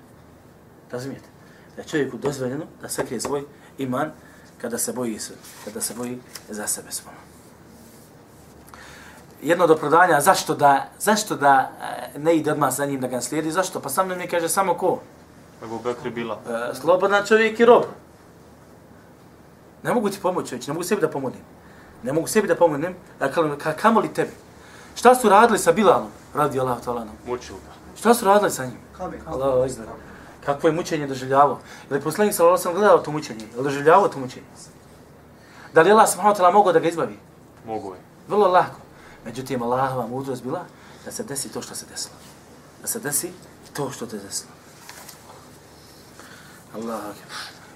[0.90, 1.28] Razumijete?
[1.76, 3.44] Da je čovjeku dozvoljeno da sakrije svoj
[3.78, 4.12] iman
[4.60, 5.18] kada se boji
[5.64, 7.27] kada se boji za sebe svojom.
[9.42, 11.70] Jedno od opravdanja, zašto da, zašto da
[12.14, 13.80] e, ne ide odmah za njim da ga slijedi, zašto?
[13.80, 14.98] Pa sam mi kaže samo ko?
[15.62, 16.38] Ebu Bekri bila.
[16.48, 17.84] E, slobodan čovjek i rob.
[19.82, 21.40] Ne mogu ti pomoći ne mogu sebi da pomodim.
[22.02, 24.32] Ne mogu sebi da pomognem, a ka, kamo li tebi?
[24.94, 26.10] Šta su radili sa Bilalom?
[26.34, 27.16] Radi Allah ta'ala nam.
[27.26, 27.98] Mučili ga.
[27.98, 28.78] Šta su radili sa njim?
[29.26, 29.92] Allah izdara.
[30.44, 31.58] Kakvo je mučenje doživljavao?
[31.90, 33.44] Je li poslanik sa Allah sam gledao to mučenje?
[33.52, 34.46] Je li doživljavao to mučenje?
[35.74, 37.18] Da li Allah subhanahu ta'ala mogao da ga izbavi?
[37.66, 38.00] Mogu je.
[38.28, 38.87] Vrlo lako.
[39.28, 40.64] Međutim, Allahova mudrost bila
[41.04, 42.14] da se desi to što se desilo.
[42.80, 43.32] Da se desi
[43.72, 44.50] to što te desilo.
[46.74, 47.14] Allah.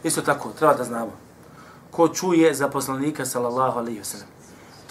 [0.02, 1.12] Isto tako, treba da znamo.
[1.90, 4.28] Ko čuje za poslanika sallallahu alaihi wa sallam?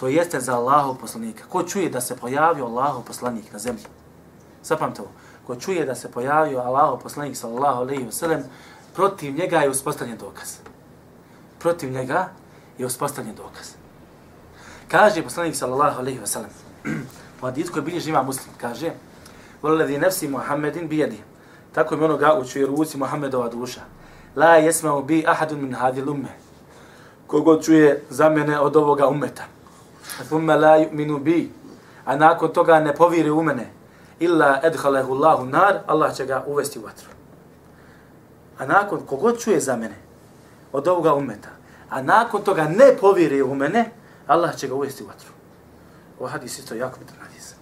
[0.00, 1.44] To jeste za Allahov poslanika.
[1.48, 3.84] Ko čuje da se pojavio Allahov poslanik na zemlji?
[4.64, 5.10] Zapamte ovo.
[5.46, 8.42] Ko čuje da se pojavio Allahov poslanik sallallahu alaihi wa sallam,
[8.94, 10.56] protiv njega je uspostavljen dokaz.
[11.58, 12.28] Protiv njega
[12.78, 13.81] je uspostavljen dokaz.
[14.92, 16.50] Kaže poslanik sallallahu alejhi ve sellem.
[17.42, 18.92] u hadisu koji bilježi ima muslim, kaže,
[19.62, 21.22] "Wallazi nafsi Muhammedin bi yadihi."
[21.72, 23.80] tako mi onoga u čijoj ruci Muhammedova duša.
[24.36, 26.28] La jesmeo bi ahadun min hadil umme.
[27.26, 29.44] Kogod čuje za mene od ovoga umeta.
[30.28, 31.50] Thumma la yu'minu bi.
[32.04, 33.70] A nakon toga ne povire u mene.
[34.20, 37.08] Illa edhalehu Allahu nar, Allah će ga uvesti u vatru.
[38.58, 39.96] A nakon kogod čuje za mene
[40.72, 41.48] od ovoga umeta,
[41.90, 43.90] a nakon toga ne povire u mene,
[44.26, 45.30] Allah će ga uvesti u vatru.
[46.18, 47.54] Ovo hadis isto jako bitan hadis.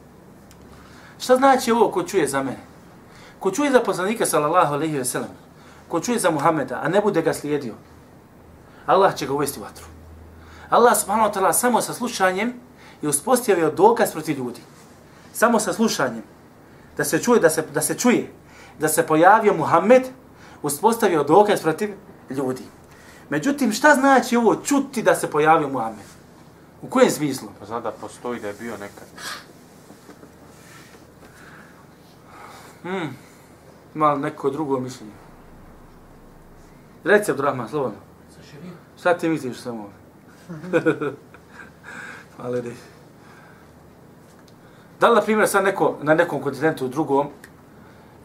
[1.19, 2.61] Šta znači ovo ko čuje za mene?
[3.39, 5.31] Ko čuje za poslanika sallallahu alaihi ve sellem,
[5.89, 7.75] ko čuje za Muhameda, a ne bude ga slijedio,
[8.87, 9.87] Allah će ga uvesti u vatru.
[10.71, 12.55] Allah subhanahu wa ta'ala samo sa slušanjem
[13.03, 14.61] je uspostavio dokaz protiv ljudi.
[15.33, 16.23] Samo sa slušanjem.
[16.97, 18.33] Da se čuje, da se, da se čuje,
[18.79, 20.03] da se pojavio Muhammed,
[20.63, 21.95] uspostavio dokaz protiv
[22.31, 22.63] ljudi.
[23.29, 26.10] Međutim, šta znači ovo čuti da se pojavio Muhammed?
[26.83, 27.49] U kojem smislu?
[27.61, 29.09] Pa zna da postoji da je bio nekad.
[32.83, 33.17] Hmm.
[33.95, 35.13] Ima neko drugo mišljenje?
[37.05, 37.99] Reci, Abdurrahman, slobodno.
[38.99, 39.91] Šta ti misliš samo?
[42.37, 42.75] Hvala di.
[45.01, 47.29] Da li, na primjer, sad neko, na nekom kontinentu drugom,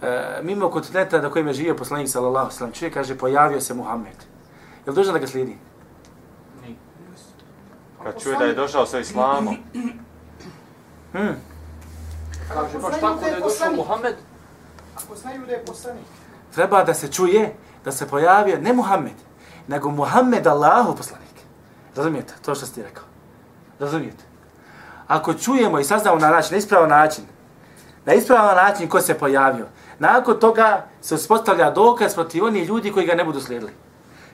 [0.02, 4.18] e, mimo kontinenta na kojem je živio poslanik sallallahu sallam, čovjek kaže, pojavio se Muhammed.
[4.86, 5.58] Je li dužan da ga slijedi?
[8.06, 9.58] Kad čuje da je došao sa islamom,
[11.14, 11.36] Hmm.
[12.54, 14.16] Kaže baš tako da je došao Muhammed.
[14.96, 16.06] Ako znaju da je poslanik.
[16.54, 19.14] Treba da se čuje da se pojavio ne Muhammed,
[19.68, 21.36] nego Muhammed Allahu poslanik.
[21.96, 22.34] Razumijete?
[22.46, 23.04] To što ste rekao.
[23.80, 24.24] Razumijete?
[25.08, 27.24] Ako čujemo i saznamo na način, na ispravan način,
[28.06, 29.66] na ispravan način ko se pojavio,
[30.00, 33.72] nakon toga se uspostavlja dokaz protiv onih ljudi koji ga ne budu slijedili.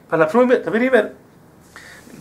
[0.10, 1.12] Pa na primjer, na primjer,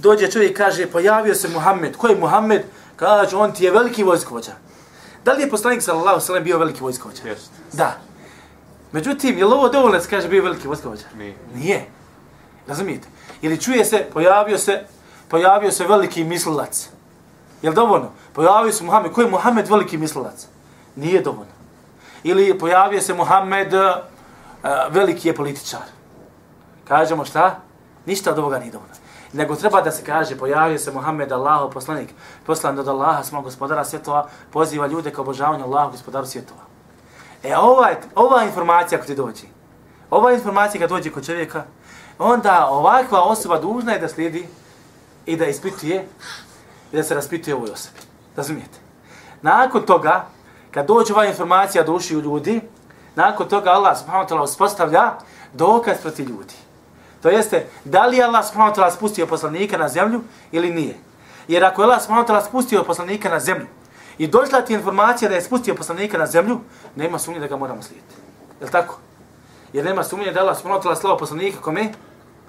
[0.00, 1.96] dođe čovjek kaže, pojavio se Muhammed.
[1.96, 2.64] Ko je Muhammed?
[2.96, 4.52] Kaže, on ti je veliki vojskovođa.
[5.24, 7.28] Da li je poslanik sallallahu sallam bio veliki vojskovođa?
[7.28, 7.50] jest.
[7.72, 7.96] Da.
[8.92, 11.04] Međutim, je li ovo dovoljno da se kaže bio veliki vojskovođa?
[11.18, 11.34] Nije.
[11.54, 11.86] Nije.
[12.66, 13.08] Razumijete?
[13.42, 14.84] Ili čuje se, pojavio se,
[15.28, 16.88] pojavio se veliki mislilac.
[17.62, 18.10] Je li dovoljno?
[18.32, 19.12] Pojavio se Muhammed.
[19.12, 20.46] Ko je Muhammed veliki mislilac?
[20.96, 21.52] Nije dovoljno.
[22.22, 23.80] Ili pojavio se Muhammed uh,
[24.90, 25.86] veliki je političar.
[26.88, 27.60] Kažemo šta?
[28.06, 28.94] Ništa od ovoga nije dovoljno.
[29.32, 32.14] Nego treba da se kaže, pojavio se Muhammed, Allaho poslanik,
[32.46, 36.60] poslan od Allaha, smo gospodara svjetova, poziva ljude ka obožavanju Allaha, gospodaru svjetova.
[37.42, 39.46] E, ova, ova informacija ako ti dođe,
[40.10, 41.64] ova informacija kad dođe kod čovjeka,
[42.18, 44.48] onda ovakva osoba dužna je da slijedi
[45.26, 46.06] i da ispituje
[46.92, 47.98] i da se raspituje ovoj osobi.
[48.36, 48.78] Razumijete?
[49.42, 50.26] Nakon toga,
[50.70, 52.60] kad dođe ova informacija do ušiju ljudi,
[53.14, 55.12] nakon toga Allah subhanahu wa ta'ala uspostavlja
[55.52, 56.54] dokaz protiv ljudi.
[57.22, 60.96] To jeste, da li je Allah subhanahu wa spustio poslanika na zemlju ili nije.
[61.48, 63.66] Jer ako je Allah subhanahu wa spustio poslanika na zemlju
[64.18, 66.60] i došla ti informacija da je spustio poslanika na zemlju,
[66.96, 68.14] nema sumnje da ga moramo slijediti.
[68.60, 68.98] Je li tako?
[69.72, 71.92] Jer nema sumnje da je Allah subhanahu wa poslanika kome?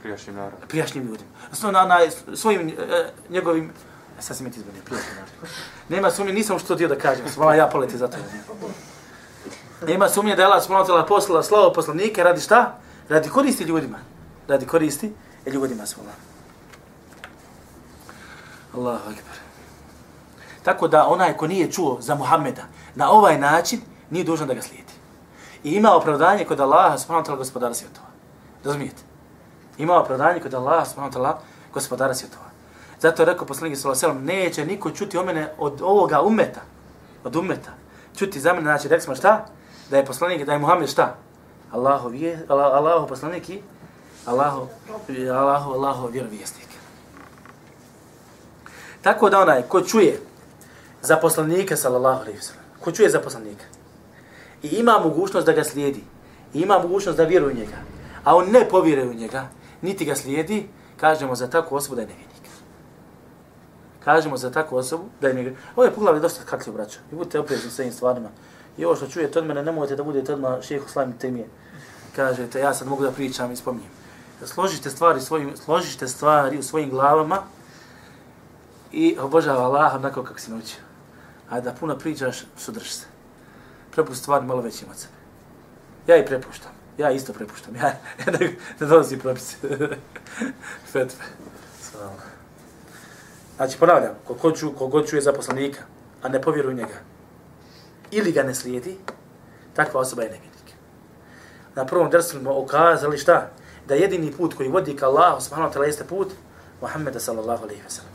[0.02, 0.60] Prijašnji narod.
[0.68, 1.30] prijašnjim ljudima.
[1.46, 1.98] Odnosno na, na
[2.36, 2.74] svojim e,
[3.30, 3.72] njegovim
[4.20, 5.48] e, sad se mi ti izbunio, prijašnjim ljudima.
[5.90, 8.18] Nema sumnje, nisam što htio da kažem, svala ja poleti za to.
[9.88, 12.78] Nema sumnje da je Allah subhanahu wa poslala slavo poslanike radi šta?
[13.10, 14.11] Radi koristi ljudima.
[14.52, 15.14] Radi koristi
[15.46, 16.12] e, ljudima svala.
[18.76, 19.38] Allahu akbar.
[20.64, 22.64] Tako da onaj ko nije čuo za Muhammeda
[22.96, 24.94] na ovaj način, nije dužan da ga slijedi.
[25.64, 28.08] I ima opravdanje kod Allaha subhanahu wa ta'ala gospodara svjetova.
[28.64, 29.02] Razumijete?
[29.78, 31.36] Ima opravdanje kod Allaha subhanahu wa ta'ala
[31.74, 32.46] gospodara svjetova.
[33.00, 36.22] Zato je rekao poslanik sallallahu alejhi ve sellem neće niko čuti o mene od ovoga
[36.22, 36.62] umeta,
[37.24, 37.72] od umeta.
[38.16, 39.46] Čuti za mene, znači rekli smo šta?
[39.90, 41.16] Da je poslanik, da je Muhammed šta?
[41.72, 43.62] Allahu je Allahov Allahu poslanik i
[44.26, 44.68] Allahu,
[45.10, 46.68] Allahu, Allahu vjerovjesnik.
[49.02, 50.20] Tako da onaj ko čuje
[51.02, 53.66] za poslanika sallallahu alejhi ve sellem, ko čuje za poslanika
[54.64, 56.04] i ima mogućnost da ga slijedi,
[56.54, 57.78] i ima mogućnost da vjeruje u njega,
[58.24, 59.48] a on ne povjeruje u njega,
[59.82, 62.32] niti ga slijedi, kažemo za takvu osobu da je nevjernik.
[64.04, 65.62] Kažemo za takvu osobu da je nevjernik.
[65.76, 67.00] Ovo je poglavlje dosta kakli braćo.
[67.12, 68.30] I budite oprezni s ovim stvarima.
[68.78, 71.48] I ovo što čujete od mene, nemojte da budete odmah šehu slavim temije.
[72.16, 74.01] Kažete, ja sad mogu da pričam i spominjem.
[74.46, 77.44] Složite stvari, svojim, složite stvari u svojim glavama
[78.92, 80.80] i obožava Allah onako kako si naučio.
[81.50, 83.06] A da puno pričaš, sudrž se.
[83.92, 85.14] Prepusti stvari malo većim od sebe.
[86.08, 86.72] Ja i prepuštam.
[86.98, 87.76] Ja isto prepuštam.
[87.76, 87.94] Ja,
[88.40, 89.58] ne, ne donosim propise.
[90.92, 91.26] Fetve.
[91.82, 92.42] Svala.
[93.56, 95.84] Znači, ponavljam, kogod, ču, kogod čuje zaposlenika,
[96.22, 96.96] a ne povjeruje u njega,
[98.12, 98.98] ili ga ne slijedi,
[99.74, 100.74] takva osoba je nevjernik.
[101.76, 103.50] Na prvom drsu smo ukazali šta?
[103.92, 106.28] Da jedini put koji vodi ka Allahu subhanahu wa ta'ala jeste put
[106.82, 108.12] Muhammeda sallallahu alejhi ve sellem.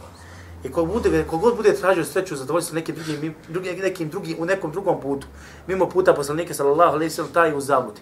[0.65, 4.45] I ko bude, ko god bude tražio sreću zadovoljstvo nekim drugim, drugim, nekim drugim, u
[4.45, 5.27] nekom drugom putu,
[5.67, 8.01] mimo puta poslanika sallallahu alejhi ve sellem, taj je u zabludi.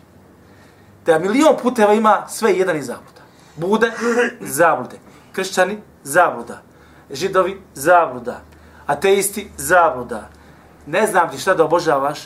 [1.06, 3.20] Da milion puteva ima sve jedan iz zabluda.
[3.56, 3.92] Bude
[4.40, 4.98] zablude.
[5.32, 6.62] Kršćani zabluda.
[7.10, 8.40] Židovi zabluda.
[8.86, 10.28] Ateisti zabluda.
[10.86, 12.18] Ne znam ti šta da obožavaš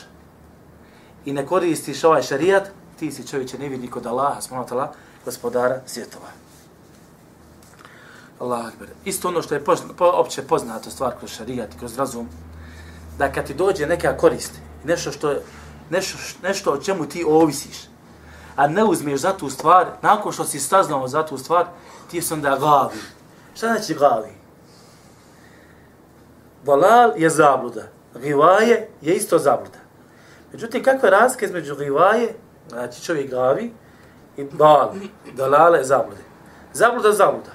[1.25, 4.93] i ne koristiš ovaj šarijat, ti si čovječe nevidnik od Allaha, smonotala,
[5.29, 6.27] gospodara svjetova.
[8.39, 8.87] Allah akbar.
[9.05, 12.29] Isto ono što je pozna, po, opće poznato stvar kroz šarijat i kroz razum,
[13.17, 14.51] da kad ti dođe neka korist,
[14.83, 15.35] nešto što
[15.89, 17.77] nešto, nešto o čemu ti ovisiš,
[18.55, 21.65] a ne uzmeš za tu stvar, nakon što si saznao za tu stvar,
[22.11, 23.01] ti se onda gavi.
[23.55, 24.33] Šta znači gavi?
[26.65, 27.83] Dalal je zabluda.
[28.13, 29.77] Rivaje je isto zabluda.
[30.51, 32.33] Međutim, kakva je razlika između rivaje,
[32.69, 33.71] znači čovjek gavi,
[34.39, 34.91] i dal,
[35.35, 36.21] dalale zablude.
[36.73, 37.51] Zabluda, zabluda.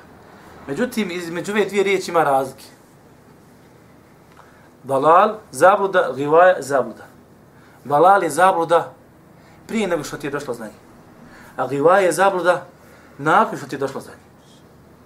[0.66, 2.64] Međutim, između ove dvije riječi ima razlike.
[4.82, 7.04] Dalal, zabluda, rivaja, zabluda.
[7.84, 8.94] Dalal je zabluda
[9.66, 10.78] prije nego što ti je došlo znanje.
[11.56, 12.66] A rivaja je zabluda
[13.18, 14.24] nakon što ti je došlo znanje.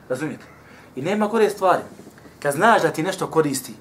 [0.09, 0.45] Razumijete?
[0.97, 1.83] I nema gore stvari.
[2.43, 3.75] Kad znaš da ti nešto koristi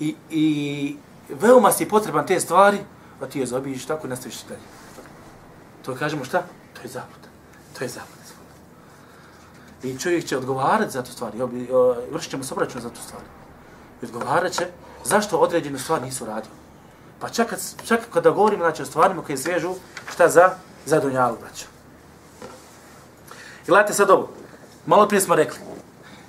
[0.00, 0.96] i, i
[1.28, 2.78] veoma si potreban te stvari,
[3.20, 4.60] a ti je zaobiđiš tako i nastaviš dalje.
[5.84, 6.42] To kažemo šta?
[6.74, 7.25] To je zabluda.
[7.78, 8.26] To je zaput.
[9.82, 11.34] I čovjek će odgovarati za tu stvar.
[11.34, 11.68] I
[12.10, 13.22] vršit ćemo se obračun za tu stvar.
[14.02, 14.66] I odgovarat će
[15.04, 16.50] zašto određenu stvar nisu radio.
[17.20, 19.74] Pa čak, kad, čak kada govorimo znači, o stvarima koje svežu,
[20.12, 20.50] šta za?
[20.86, 21.64] Za dunjalu, braću.
[23.66, 24.28] I gledajte sad ovo.
[24.86, 25.58] Malo prije smo rekli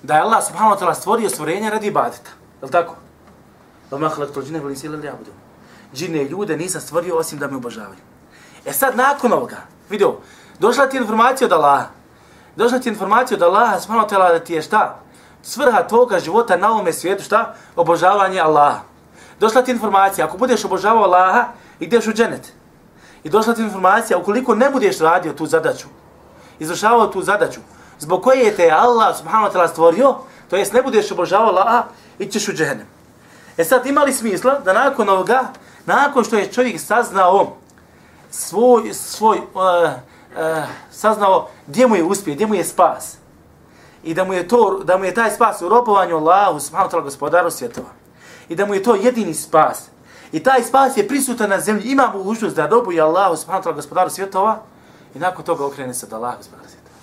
[0.03, 2.31] da je Allah subhanahu wa ta'ala stvorio stvorenje radi ibadeta.
[2.61, 2.95] Je li tako?
[3.89, 5.31] Da ma halak džine voli sile li abudu.
[5.93, 7.99] Džine ljude nisam stvorio osim da me obožavaju.
[8.65, 9.57] E sad nakon ovoga,
[9.89, 10.17] vidio,
[10.59, 11.85] došla ti informacija od Allaha.
[12.55, 14.99] Došla ti informacija od Allaha subhanahu tela da ti je šta?
[15.43, 17.53] Svrha tvoga života na ovome svijetu šta?
[17.75, 18.79] Obožavanje Allaha.
[19.39, 21.45] Došla ti informacija, ako budeš obožavao Allaha,
[21.79, 22.53] ideš u dženet.
[23.23, 25.87] I došla ti informacija, ukoliko ne budeš radio tu zadaću,
[26.59, 27.59] izvršavao tu zadaću,
[27.99, 30.15] zbog koje je te Allah subhanahu wa ta'ala stvorio,
[30.49, 31.83] to jest ne budeš obožavao Allaha,
[32.19, 32.85] ićeš u dženet.
[33.57, 35.43] E sad, ima li smisla da nakon ovoga,
[35.85, 37.55] nakon što je čovjek saznao
[38.31, 39.91] svoj, svoj uh,
[40.37, 43.17] Eh, uh, saznao gdje mu je uspjeh, gdje mu je spas,
[44.03, 46.93] i da mu je, to, da mu je taj spas u robovanju Allahu subhanahu wa
[46.93, 47.89] ta'ala gospodaru svjetova,
[48.49, 49.89] i da mu je to jedini spas,
[50.31, 53.75] i taj spas je prisutan na zemlji, ima mogućnost da robuje Allahu subhanahu wa ta'ala
[53.75, 54.59] gospodaru svjetova,
[55.15, 56.95] i nakon toga okrene se od Allahu gospodaru svjetova.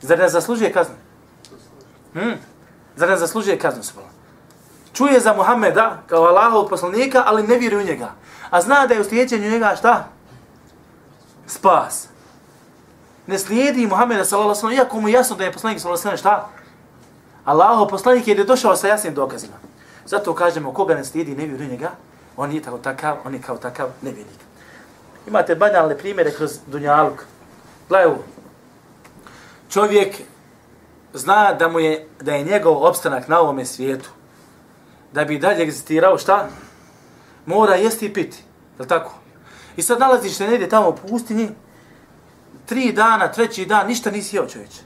[0.00, 0.94] Zar ne zaslužuje kaznu?
[2.12, 2.34] Hmm?
[2.96, 4.18] Zar ne zaslužuje kaznu subhanahu
[4.98, 8.10] čuje za Muhammeda kao Allahov poslanika, ali ne vjeruje u njega.
[8.50, 10.08] A zna da je u slijedjenju njega šta?
[11.46, 12.08] Spas.
[13.28, 16.48] Ne slijedi Muhammeda sallallahu alejhi iako mu je jasno da je poslanik sallallahu alejhi šta?
[17.44, 19.52] Allahov poslanik je došao sa jasnim dokazima.
[20.06, 21.90] Zato kažemo koga ne slijedi ne vjeruje njega,
[22.36, 24.40] on je tako takav, on je kao takav nevjernik.
[25.26, 27.24] Imate banalne primjere kroz Dunjaluk.
[27.88, 28.14] Gledaj
[29.70, 30.16] Čovjek
[31.12, 34.10] zna da mu je da je njegov opstanak na ovome svijetu
[35.12, 36.48] da bi dalje egzistirao, šta?
[37.46, 38.42] Mora jesti i piti.
[38.80, 39.14] Je tako?
[39.76, 41.48] I sad nalaziš se negdje tamo u pustinji,
[42.68, 44.82] tri dana, treći dan, ništa nisi jeo čovječe.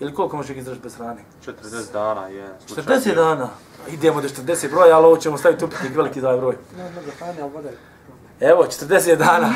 [0.00, 1.24] Ili koliko može izdržati bez hrane?
[1.46, 2.48] 40 dana je.
[2.68, 3.48] 40 dana?
[3.90, 6.56] Idemo do 40 broja, ali ovo ćemo staviti upitnik, veliki daj broj.
[8.40, 9.52] Evo, 40 dana.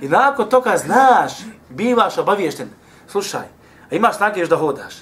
[0.00, 1.32] I nakon toga znaš,
[1.68, 2.68] bivaš obaviješten.
[3.08, 3.46] Slušaj,
[3.90, 4.94] a imaš snage još da hodaš.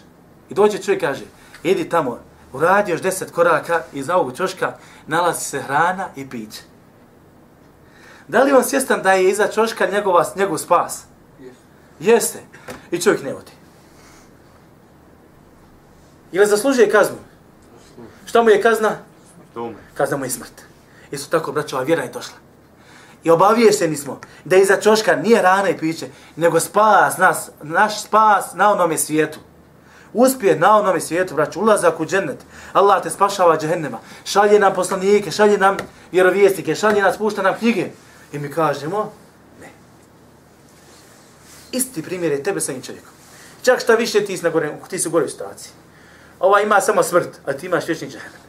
[0.51, 1.25] I dođe čovjek kaže,
[1.63, 2.19] idi tamo,
[2.53, 4.73] uradi još deset koraka iz ovog čoška,
[5.07, 6.63] nalazi se hrana i piće.
[8.29, 11.07] Da li on svjestan da je iza čoška njegova, njegov spas?
[12.01, 12.39] Jeste.
[12.91, 13.53] I čovjek ne odi.
[16.33, 17.17] Ili zaslužuje kaznu?
[18.27, 18.91] Šta mu je kazna?
[19.95, 20.63] Kazna mu je smrt.
[21.11, 22.37] Isto tako, braćova, vjera je došla.
[23.25, 28.55] I obaviješteni smo da iza čoška nije rana i piće, nego spas, nas, naš spas
[28.55, 29.39] na onome svijetu
[30.15, 32.39] uspije na onome svijetu, braću, ulazak u džennet.
[32.73, 33.99] Allah te spašava džehennema.
[34.25, 35.77] Šalje nam poslanike, šalje nam
[36.13, 37.87] vjerovijestike, šalje nas, pušta nam knjige.
[38.33, 39.13] I mi kažemo.
[41.75, 43.13] Isti primjer je tebe sa njim čovjekom.
[43.63, 45.73] Čak šta više ti si, na gore, ti si u gore situaciji.
[46.41, 48.41] Ova ima samo smrt, a ti imaš vječni džehennem.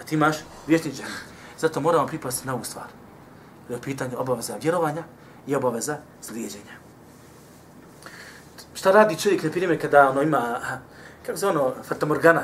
[0.00, 1.26] A ti imaš vječni džehennem.
[1.58, 2.86] Zato moramo pripasti na ovu stvar.
[3.68, 5.02] Da je pitanje obaveza vjerovanja
[5.46, 6.82] i obaveza slijedženja
[8.82, 10.60] šta radi čovjek, na primjer, kada ono ima,
[11.26, 12.42] kako se ono, fatamorgana,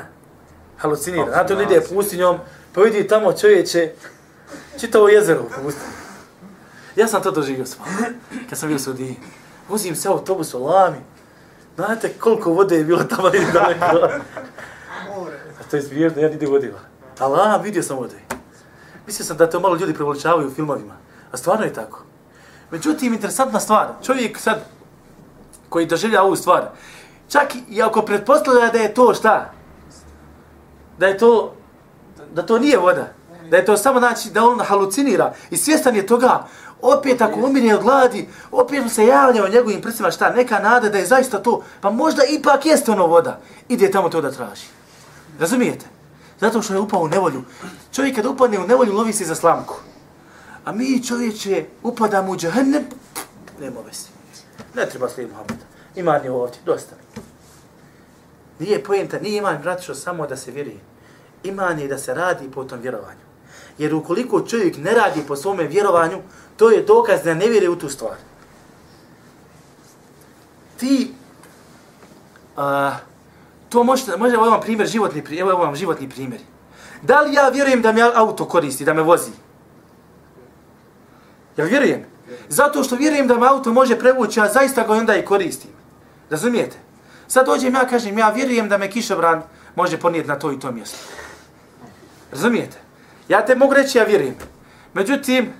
[0.77, 1.31] halucinira.
[1.31, 2.37] Znate, on ide pustinjom,
[2.73, 3.91] pa vidi tamo čovječe,
[4.79, 5.93] čitavo jezero po pustinju.
[6.95, 7.75] Ja sam to doživio s
[8.49, 9.15] kad sam bio u Sudiji.
[9.69, 10.97] Vozim se autobus u Lami.
[11.75, 14.07] Znate koliko vode je bilo tamo ili daleko.
[15.59, 16.79] A to je zviježno, ja nide vodila.
[17.19, 18.19] Allah, vidio sam vode.
[19.07, 20.93] Mislio sam da to malo ljudi prevoličavaju u filmovima.
[21.31, 22.03] A stvarno je tako.
[22.71, 23.87] Međutim, interesantna stvar.
[24.03, 24.65] Čovjek sad,
[25.69, 26.69] koji doživlja ovu stvar.
[27.29, 29.53] Čak i ako pretpostavlja da je to šta?
[30.97, 31.55] Da je to,
[32.33, 33.13] da to nije voda.
[33.49, 36.47] Da je to samo znači da on halucinira i svjestan je toga,
[36.81, 40.97] opet ako umire od gladi, opet se javlja o njegovim prsima šta, neka nada da
[40.97, 43.39] je zaista to, pa možda ipak jeste ono voda.
[43.69, 44.67] Ide tamo to da traži.
[45.39, 45.85] Razumijete?
[46.39, 47.43] Zato što je upao u nevolju.
[47.91, 49.75] Čovjek kad upadne u nevolju, lovi se za slamku.
[50.65, 52.83] A mi čovječe upadamo u džahennem,
[53.59, 54.09] nema vesti.
[54.75, 55.65] Ne treba slijed Muhammeda.
[55.95, 56.95] Iman je ovdje, dosta.
[58.59, 60.79] Nije pojenta, nije iman, bratišo, samo da se vjeruje.
[61.43, 63.28] Iman je da se radi po tom vjerovanju.
[63.79, 66.21] Jer ukoliko čovjek ne radi po svome vjerovanju,
[66.57, 68.15] to je dokaz da ne vjeruje u tu stvar.
[70.77, 71.13] Ti,
[72.57, 72.95] a,
[73.69, 76.41] to možete, može ovo vam primjer, životni, evo vam životni primjer.
[77.01, 79.31] Da li ja vjerujem da mi auto koristi, da me vozi?
[81.57, 82.05] Ja vjerujem.
[82.49, 85.71] Zato što vjerujem da me auto može prevući, a zaista ga onda i koristim.
[86.29, 86.77] Razumijete?
[87.27, 89.41] Sad dođem ja kažem, ja vjerujem da me kišobran
[89.75, 90.97] može ponijeti na to i to mjesto.
[92.31, 92.88] Razumijete?
[93.29, 94.35] Ja te mogu reći, ja vjerujem.
[94.93, 95.53] Međutim,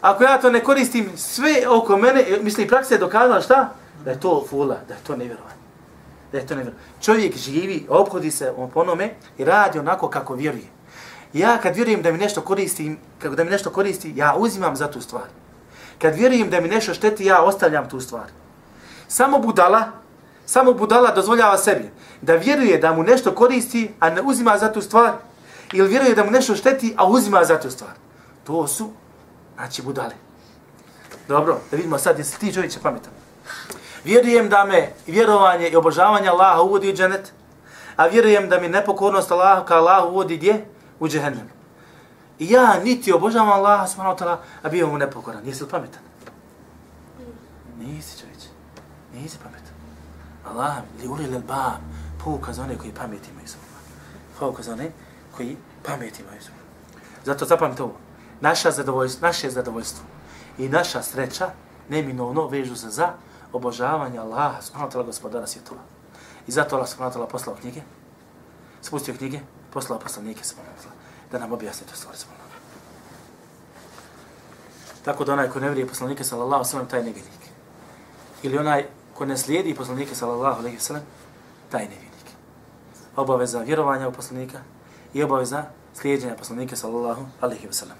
[0.00, 3.72] ako ja to ne koristim, sve oko mene, e, misli, praksa je dokazala šta?
[4.04, 5.60] Da je to fula, da je to nevjerovanje.
[6.32, 6.84] Da je to nevjerovanje.
[7.00, 10.64] Čovjek živi, obhodi se on ponome i radi onako kako vjeruje.
[11.32, 14.90] Ja kad vjerujem da mi nešto koristi, kako da mi nešto koristi, ja uzimam za
[14.90, 15.26] tu stvar.
[15.98, 18.26] Kad vjerujem da mi nešto šteti, ja ostavljam tu stvar.
[19.08, 19.82] Samo budala,
[20.46, 21.90] samo budala dozvoljava sebi
[22.22, 25.12] da vjeruje da mu nešto koristi, a ne uzima za tu stvar,
[25.72, 27.90] ili vjeruje da mu nešto šteti, a uzima za tu stvar.
[28.44, 28.90] To su,
[29.54, 30.14] znači, budale.
[31.28, 33.12] Dobro, da vidimo sad, jesi ti čovječe pametan.
[34.04, 37.32] Vjerujem da me vjerovanje i obožavanje Allaha uvodi u dženet,
[37.96, 40.64] a vjerujem da mi nepokornost Allaha ka Allaha uvodi gdje?
[41.00, 41.50] U džehennem.
[42.38, 45.46] I ja niti obožavam Allaha subhanahu wa ta'ala, a bio mu nepokoran.
[45.46, 46.02] Jesi li pametan?
[47.78, 48.48] Nisi čovječe.
[49.14, 49.74] Nisi pametan.
[50.50, 51.80] Allah li uli lel ba,
[52.24, 53.82] pouka za one koji pamet imaju za Allah.
[54.38, 54.90] Pouka za one
[55.36, 56.40] koji pamet imaju.
[57.24, 57.94] Zato zapamte ovo.
[58.40, 60.04] Naša zadovoljstvo, naše zadovoljstvo
[60.58, 61.50] i naša sreća
[61.88, 63.12] neminovno vežu se za
[63.52, 65.80] obožavanje Allaha, subhanahu wa ta'ala gospodara svjetova.
[66.46, 67.82] I zato Allah subhanahu wa ta'ala poslao knjige,
[68.82, 69.40] spustio knjige,
[69.72, 70.96] poslao poslanike subhanahu wa ta'ala,
[71.32, 72.50] da nam objasni to stvari subhanahu wa.
[75.04, 77.40] Tako da onaj ko ne vrije poslanike sallallahu sallam, taj nevjernik.
[78.42, 81.02] Ili onaj ko ne slijedi poslanike sallallahu alaihi sallam,
[81.70, 82.10] taj nevjernik.
[83.16, 84.58] Obaveza vjerovanja u poslanika
[85.14, 85.62] i obaveza
[85.94, 87.96] slijedjenja poslanika sallallahu alaihi sallam.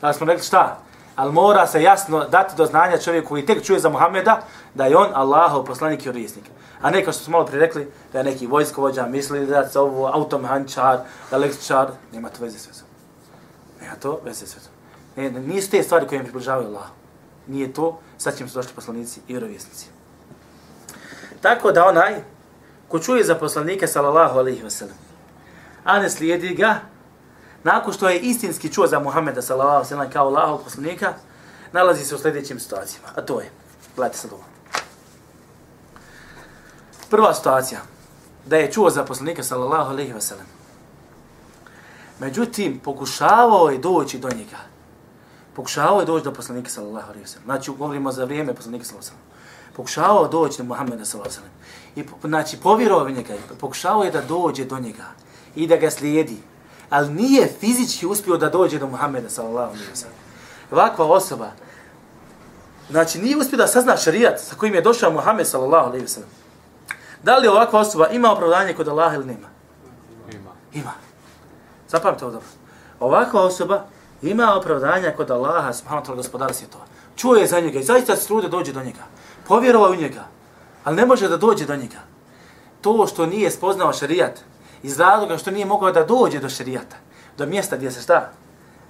[0.00, 0.78] Da smo rekli šta?
[1.16, 4.42] Ali mora se jasno dati do znanja čovjeku koji tek čuje za Muhameda
[4.74, 6.44] da je on Allahov poslanik i orisnik.
[6.82, 9.80] A ne kao što smo malo prije rekli da je neki vojskovođa misli da se
[9.80, 10.98] ovo automehančar,
[11.32, 12.86] električar, nema to veze s vezom.
[13.80, 14.72] Nema to veze s vezom.
[15.16, 16.86] Ne, nisu te stvari koje im približavaju Allah.
[17.46, 19.86] Nije to, sad ćemo se došli poslanici i vjerovjesnici.
[21.40, 22.22] Tako da onaj
[22.88, 24.96] ko čuje za poslanike sallallahu alaihi wa sallam,
[25.84, 26.80] a ne slijedi ga,
[27.64, 31.14] nakon što je istinski čuo za Muhammeda sallallahu alejhi sallam kao Allahov poslanika,
[31.72, 33.08] nalazi se u sljedećim situacijama.
[33.16, 33.50] A to je,
[33.96, 34.44] gledajte sad ovo.
[37.10, 37.80] Prva situacija,
[38.46, 40.46] da je čuo za poslanika sallallahu alaihi ve sellem.
[42.18, 44.58] Međutim, pokušavao je doći do njega.
[45.56, 47.44] Pokušavao je doći do poslanika sallallahu alaihi ve sellem.
[47.44, 51.52] Znači, govorimo za vrijeme poslanika sallallahu alaihi wa pokušavao doći do Muhammeda sallallahu alejhi
[51.94, 52.22] ve sellem.
[52.24, 55.04] I znači povjerovao u njega, pokušavao je da dođe do njega
[55.54, 56.36] i da ga slijedi.
[56.90, 60.16] Ali nije fizički uspio da dođe do Muhammeda sallallahu alejhi ve sellem.
[60.70, 61.50] Ovakva osoba
[62.90, 66.30] znači nije uspio da sazna šerijat sa kojim je došao Muhammed sallallahu alejhi ve sellem.
[67.22, 69.48] Da li ovakva osoba ima opravdanje kod Allaha ili nema?
[70.32, 70.50] Ima.
[70.72, 70.92] Ima.
[71.88, 72.48] Zapamte ovo dobro.
[73.00, 73.84] Ovakva osoba
[74.22, 76.84] ima opravdanja kod Allaha subhanahu wa ta'ala gospodara svjetova.
[77.16, 79.02] Čuje za njega i zaista se trude dođe do njega
[79.48, 80.24] povjerovao u njega,
[80.84, 82.00] ali ne može da dođe do njega.
[82.80, 84.40] To što nije spoznao šarijat,
[84.82, 86.96] iz razloga što nije mogao da dođe do šerijata,
[87.38, 88.30] do mjesta gdje se šta,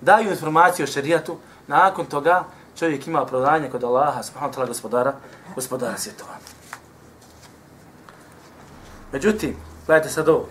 [0.01, 1.37] daju informaciju o šerijatu,
[1.67, 2.45] nakon toga
[2.79, 5.15] čovjek ima prodanje kod Allaha, subhanahu ta'ala gospodara,
[5.55, 6.35] gospodara svjetova.
[9.13, 10.49] Međutim, gledajte sad ovo.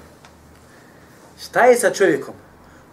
[1.39, 2.33] Šta je sa čovjekom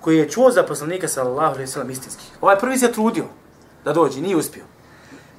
[0.00, 2.24] koji je čuo za poslanika sallallahu alaihi sallam istinski?
[2.40, 3.24] Ovaj prvi se trudio
[3.84, 4.64] da dođe, nije uspio.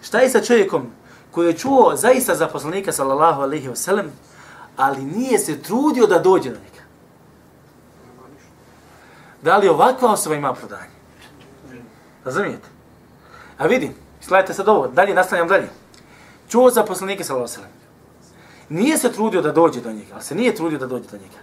[0.02, 0.92] Šta je sa čovjekom
[1.32, 4.12] koji je čuo zaista za poslanika sallallahu alaihi wa sallam,
[4.78, 6.79] ali nije se trudio da dođe do njega.
[9.42, 11.00] Da li ovakva osoba ima prodanje?
[12.26, 12.68] Razumijete?
[13.58, 15.70] A vidim, sledajte sad ovo, dalje, nastavljam dalje.
[16.50, 17.74] Čuo za poslanike sallallahu alaihi.
[18.70, 21.40] Nije se trudio da dođe do njega, ali se nije trudio da dođe do njega.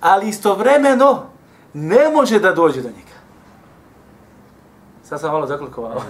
[0.00, 1.26] Ali istovremeno
[1.74, 3.18] ne može da dođe do njega.
[5.04, 6.02] Sad sam malo zaklikovao.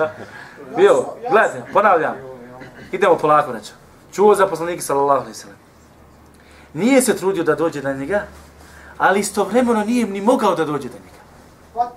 [0.76, 2.14] Bio, gledajte, ponavljam.
[2.92, 3.72] Idemo polako, reću.
[4.12, 5.58] Čuo za poslanike, sallallahu alaihi sallam.
[6.74, 8.22] Nije se trudio da dođe do njega,
[8.98, 11.90] ali istovremeno nije ni mogao da dođe do njega.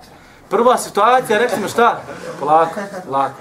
[0.48, 2.00] Prva situacija, rekli šta?
[2.40, 3.34] Polako, polako.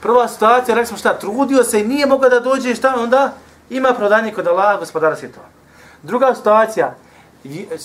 [0.00, 1.18] Prva situacija, rekli šta?
[1.18, 3.32] Trudio se i nije mogao da dođe šta onda?
[3.70, 5.46] Ima prodanje kod Allah, gospodara svjetova.
[6.02, 6.94] Druga situacija,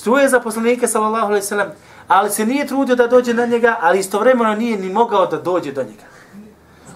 [0.03, 1.67] čuje za poslanike, sallallahu alaihi sallam,
[2.07, 5.71] ali se nije trudio da dođe do njega, ali istovremeno nije ni mogao da dođe
[5.71, 6.12] do njega.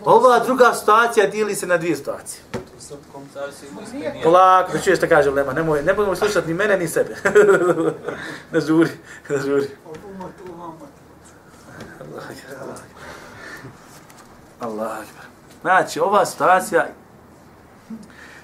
[0.07, 2.41] Ova druga situacija dijeli se na dvije situacije.
[4.23, 7.15] Polako, da čuješ šta kaže Lema, nemoj, ne budemo slušati ni mene, ni sebe.
[8.53, 8.89] ne žuri,
[9.29, 9.67] ne žuri.
[14.59, 14.97] Allah,
[15.61, 16.87] Znači, ova situacija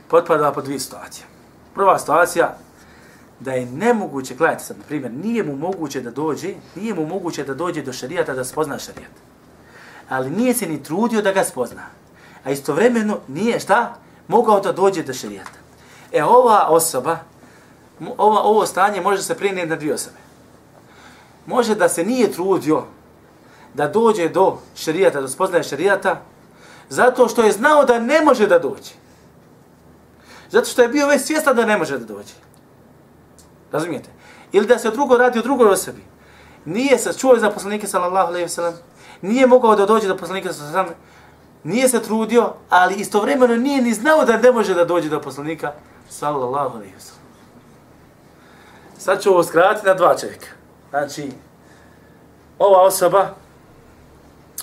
[0.07, 1.26] potpada po dvije situacije.
[1.76, 2.57] Prva situacija,
[3.39, 7.43] da je nemoguće, gledajte sad, na primjer, nije mu moguće da dođe, nije mu moguće
[7.43, 9.32] da dođe do šarijata da spozna šarijata.
[10.10, 11.86] Ali nije se ni trudio da ga spozna.
[12.43, 13.95] A istovremeno nije šta?
[14.28, 15.60] Mogao da dođe do šerijata.
[16.12, 17.18] E ova osoba,
[18.18, 20.18] ova, ovo stanje može se prenijeti na dvije osobe.
[21.45, 22.84] Može da se nije trudio
[23.74, 26.22] da dođe do šerijata, do spoznaje šerijata,
[26.89, 28.93] zato što je znao da ne može da dođe.
[30.51, 32.34] Zato što je bio već svjestan da ne može da dođe.
[33.72, 34.10] Razumijete?
[34.51, 36.04] Ili da se drugo radi o drugoj osobi.
[36.66, 38.74] Nije se čuo za poslanike sallallahu alejhi ve sellem,
[39.24, 40.86] nije mogao da dođe do poslanika sa sam,
[41.63, 45.71] nije se trudio, ali istovremeno nije ni znao da ne može da dođe do poslanika
[46.09, 47.24] sallallahu alejhi wasallam.
[48.97, 50.47] Sad ću ovo skratiti na dva čovjeka.
[50.89, 51.32] Znači,
[52.59, 53.30] ova osoba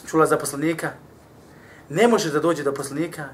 [0.07, 0.91] čula za poslanika,
[1.89, 3.25] ne može da dođe do poslanika,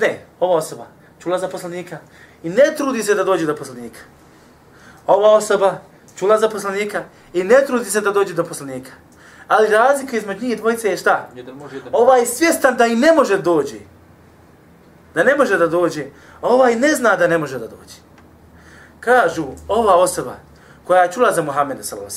[0.00, 0.86] ne, ova osoba
[1.18, 1.98] čula za poslanika
[2.42, 4.00] i ne trudi se da dođe do poslanika.
[5.06, 5.78] Ova osoba
[6.18, 7.02] čula za poslanika
[7.32, 8.90] i ne trudi se da dođe do poslanika.
[9.48, 11.28] Ali razlika između njih dvojice je šta?
[11.34, 13.80] Jedan može, jedan Ovaj je svjestan da i ne može dođi.
[15.14, 16.04] Da ne može da dođe.
[16.40, 18.00] a Ovaj ne zna da ne može da dođe.
[19.00, 20.36] Kažu, ova osoba
[20.84, 22.08] koja je čula za Muhammeda s.a.v.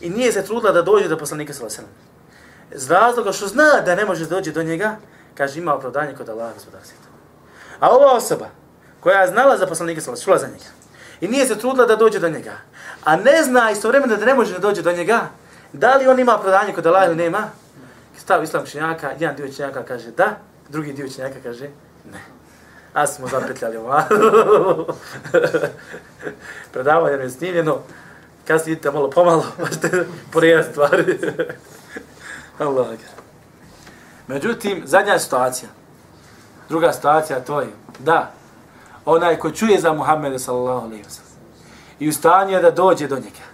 [0.00, 1.84] i nije se trudila da dođe do poslanika s.a.v.
[2.74, 4.96] Z razloga što zna da ne može doći do njega,
[5.34, 7.08] kaže ima opravdanje kod Allaha gospodara svijeta.
[7.80, 8.46] A ova osoba
[9.00, 10.16] koja je znala za poslanika s.a.v.
[10.24, 10.70] čula za njega
[11.20, 12.52] i nije se trudila da dođe do njega,
[13.04, 15.20] a ne zna istovremeno da ne može da dođe do njega,
[15.72, 17.48] da li on ima opravdanje kod Allaha ili nema?
[18.18, 20.36] Stav islam činjaka, jedan dio činjaka kaže da,
[20.68, 21.68] drugi dio činjaka kaže
[22.12, 22.20] ne.
[22.94, 24.02] A smo zapetljali ovo.
[26.72, 27.78] Predavanje je snimljeno.
[28.46, 31.18] Kad idite malo pomalo, možete porijeti stvari.
[32.58, 32.86] Allah.
[34.26, 35.68] Međutim, zadnja situacija.
[36.68, 37.68] Druga situacija to je
[37.98, 38.32] da
[39.04, 41.30] onaj ko čuje za Muhammeda sallallahu alejhi ve sellem
[41.98, 43.49] i u stanju je da dođe do njega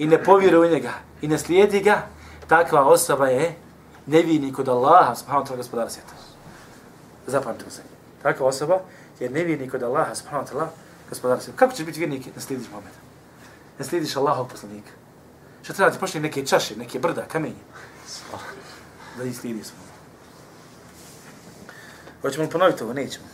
[0.00, 0.92] i ne povjeruje u njega
[1.22, 2.06] i ne slijedi ga,
[2.48, 3.54] takva osoba je
[4.06, 6.12] nevinik kod Allaha subhanahu wa ta'ala gospodara svijeta.
[7.26, 7.82] Zapamtite se.
[8.22, 8.80] Takva osoba
[9.20, 10.66] je nevinik kod Allaha subhanahu wa ta'ala
[11.08, 11.58] gospodara svijeta.
[11.58, 12.96] Kako ćeš biti vjernik ne slijediš Muhammeda?
[13.78, 14.90] Ne slijediš Allahov poslanika?
[15.62, 17.62] Što treba ti pošli neke čaše, neke brda, kamenje?
[19.18, 20.00] Da ih slijediš Muhammeda.
[22.22, 22.92] Hoćemo li ponoviti ovo?
[22.92, 23.26] Nećemo.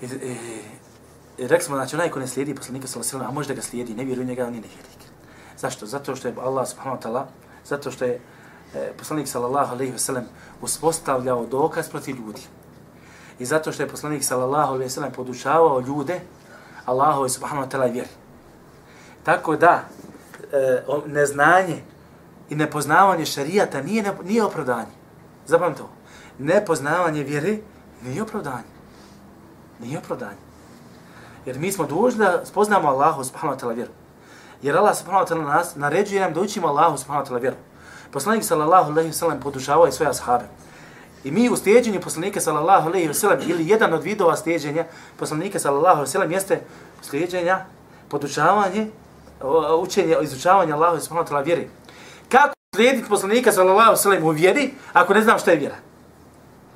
[0.00, 0.36] I, i
[1.38, 3.54] rekli smo, znači, onaj ko ne slijedi poslanika sallallahu alejhi ve sellem, a može da
[3.54, 5.02] ga slijedi, ne vjeruje njega, on je nevjernik.
[5.58, 5.86] Zašto?
[5.86, 7.24] Zato što je Allah subhanahu wa ta'ala,
[7.64, 8.20] zato što je
[8.74, 10.24] e, poslanik sallallahu alejhi ve sellem
[10.60, 12.42] uspostavljao dokaz protiv ljudi.
[13.38, 16.20] I zato što je poslanik sallallahu alejhi ve sellem podučavao ljude
[16.84, 18.08] Allahu subhanahu wa ta'ala vjeri.
[19.22, 19.84] Tako da
[20.52, 21.82] e, neznanje
[22.50, 24.92] i nepoznavanje šarijata nije, ne, nije opravdanje.
[25.46, 25.90] Zapamtite to.
[26.38, 27.58] Nepoznavanje vjere
[28.02, 28.76] nije opravdanje.
[29.80, 30.45] Nije opravdanje.
[31.46, 33.90] Jer mi smo dužni da spoznamo Allahu subhanahu wa ta'ala vjeru.
[34.62, 37.56] Jer Allah subhanahu wa ta'ala nas naređuje nam da učimo Allahu subhanahu wa ta'ala vjeru.
[38.10, 40.44] Poslanik sallallahu alejhi ve sellem podučavao i svoje ashabe.
[41.24, 44.84] I mi u steđenju poslanika sallallahu alejhi ve sellem ili jedan od vidova steđenja
[45.18, 46.60] poslanika sallallahu alejhi ve sellem jeste
[47.02, 47.64] steđenja,
[48.08, 48.90] podučavanje,
[49.78, 51.70] učenje, izučavanje Allahu subhanahu wa ta'ala vjeri.
[52.28, 55.76] Kako slijediti poslanika sallallahu alejhi ve sellem u vjeri ako ne znam šta je vjera?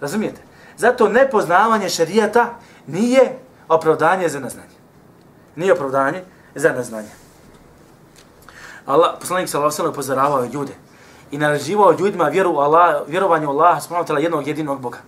[0.00, 0.40] Razumijete?
[0.76, 2.54] Zato nepoznavanje šerijata
[2.86, 3.38] nije
[3.70, 4.76] opravdanje za neznanje.
[5.56, 7.08] Nije opravdanje za neznanje.
[8.86, 10.72] Allah, poslanik sallallahu alejhi ve upozoravao ljude
[11.30, 14.98] i naređivao ljudima vjeru u Allah, vjerovanje u Allaha subhanahu wa ta'ala, jednog jedinog Boga.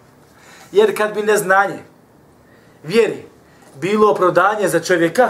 [0.73, 1.79] Jer kad bi neznanje
[2.83, 3.27] vjeri
[3.75, 5.29] bilo opravdanje za čovjeka,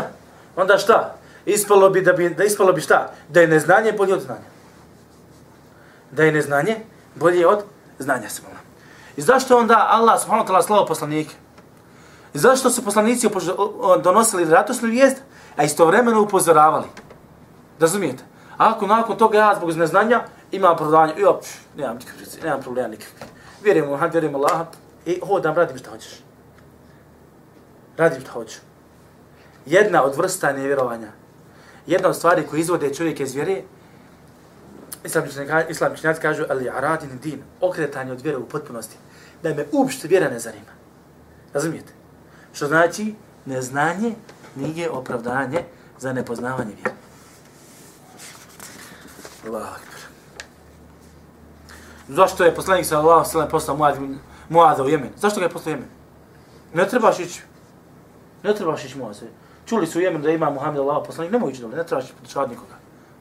[0.57, 1.15] onda šta?
[1.47, 3.13] Ispalo bi da bi da ispalo bi šta?
[3.29, 4.51] Da je neznanje bolje od znanja.
[6.11, 6.77] Da je neznanje
[7.15, 7.65] bolje od
[7.99, 8.65] znanja subhanahu.
[9.17, 11.35] I zašto onda Allah subhanahu wa ta'ala slao poslanike?
[12.35, 13.29] Zašto su poslanici
[14.03, 15.17] donosili radosnu vijest,
[15.57, 16.87] a istovremeno upozoravali?
[17.81, 18.25] Razumijete?
[18.59, 21.41] A ako nakon toga ja zbog neznanja imam opravdanje, jo,
[21.77, 23.27] nemam nikakve, nemam problema nikakve.
[23.63, 24.67] Vjerujem u Muhammed, vjerujem u Allaha
[25.07, 26.21] i hodam, radim šta hoćeš.
[27.97, 28.59] Radim šta hoću.
[29.67, 31.09] Jedna od vrsta nevjerovanja,
[31.87, 33.63] jedna od stvari koje izvode čovjeka iz vjere,
[35.05, 38.97] islamski činjaci islam činjaci kažu, ali aradin din, okretanje od vjere u potpunosti,
[39.43, 40.73] da me uopšte vjera ne zanima.
[41.53, 42.02] Razumijete?
[42.53, 43.15] Što znači,
[43.47, 44.15] neznanje
[44.57, 45.65] nije opravdanje
[45.99, 46.97] za nepoznavanje vjere.
[49.47, 50.01] Allahu akbar.
[52.09, 53.97] Zašto je poslanik sa Allahom sallam poslao Muad,
[54.49, 55.11] Muada u Jemen?
[55.17, 55.89] Zašto ga je poslao Jemen?
[56.75, 57.43] Ne trebaš ići.
[58.43, 59.17] Ne trebaš ići Muad.
[59.67, 62.51] Čuli su u Jemenu da ima Muhammed Allah poslanik, nemoj ići dole, ne trebaš podučavati
[62.51, 62.75] nikoga.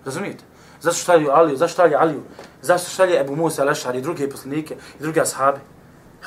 [0.06, 0.44] Razumijete?
[0.82, 2.22] Zašto šalju Aliju, zašto šalje Aliju,
[2.62, 5.60] zašto šalje Ebu Musa, Lešar i druge poslanike i druge ashabe?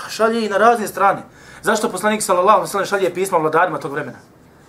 [0.08, 1.22] Šalje i na razne strane.
[1.64, 4.18] Zašto poslanik sallallahu alejhi ve sellem šalje pisma vladarima tog vremena?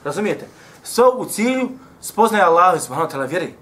[0.04, 0.48] Razumijete?
[0.84, 1.70] Sve u cilju
[2.02, 3.54] spoznaje Allaha subhanahu wa ta'ala vjeri.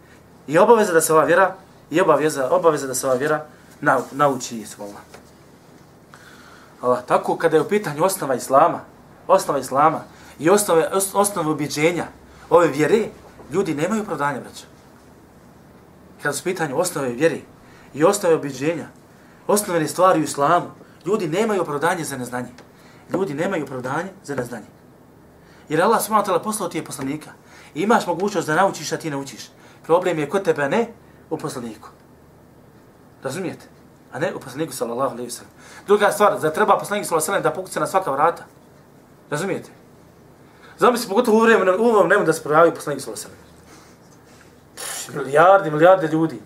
[0.47, 1.55] I obaveza da se ova vjera,
[1.89, 3.45] i obaveza, obaveza da se ova vjera
[3.81, 5.01] nau, nauči subhanallah.
[6.81, 8.79] Allah, tako kada je u pitanju osnova Islama,
[9.27, 10.01] osnova Islama
[10.39, 12.05] i osnove, os, osnove objeđenja
[12.49, 13.07] ove vjere,
[13.51, 14.65] ljudi nemaju opravdanja, braća.
[16.21, 17.39] kada su u pitanju osnove vjere
[17.93, 18.87] i osnove objeđenja,
[19.47, 20.65] osnovne stvari u islamu,
[21.05, 22.49] ljudi nemaju opravdanje za neznanje.
[23.09, 24.65] Ljudi nemaju opravdanje za neznanje.
[25.69, 27.31] Jer Allah subhanahu wa ta'ala poslao ti je poslanika.
[27.75, 29.49] I imaš mogućnost da naučiš, šta ti naučiš.
[29.83, 30.87] Problem je kod tebe, ne
[31.29, 31.89] u poslaniku.
[33.23, 33.65] Razumijete?
[34.13, 35.51] A ne u poslaniku, sallallahu alaihi sallam.
[35.87, 38.43] Druga stvar, za treba poslanik, sallallahu alaihi sallam, da pokuca na svaka vrata.
[39.29, 39.69] Razumijete?
[40.77, 43.43] Zamisli, pogotovo u vremenu, u ovom vremenu da se projavi poslanik, sallallahu alaihi
[45.07, 45.25] sallam.
[45.25, 46.41] Milijardi, milijarde ljudi.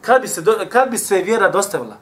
[0.00, 1.96] Kad bi, se do, kad bi se vjera dostavila?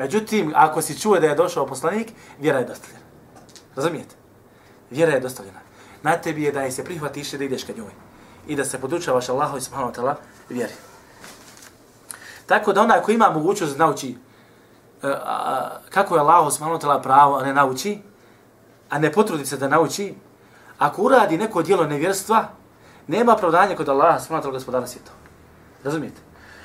[0.00, 3.04] Međutim, ako si čuo da je došao poslanik, vjera je dostavljena.
[3.76, 4.14] Razumijete?
[4.90, 5.60] Vjera je dostavljena.
[6.02, 7.92] Na tebi je da je se prihvatiš i da ideš ka njoj.
[8.46, 10.14] I da se podučavaš Allahu i subhanahu wa ta'ala
[10.48, 10.72] vjeri.
[12.46, 14.16] Tako da onaj ko ima mogućnost da nauči
[15.02, 15.10] uh,
[15.90, 17.98] kako je Allah subhanahu wa ta'ala pravo, a ne nauči,
[18.90, 20.14] a ne potrudi se da nauči,
[20.78, 22.48] ako uradi neko dijelo nevjerstva,
[23.06, 25.18] nema opravdanja kod Allaha subhanahu wa ta'ala gospodara svjetova.
[25.84, 26.20] Razumijete?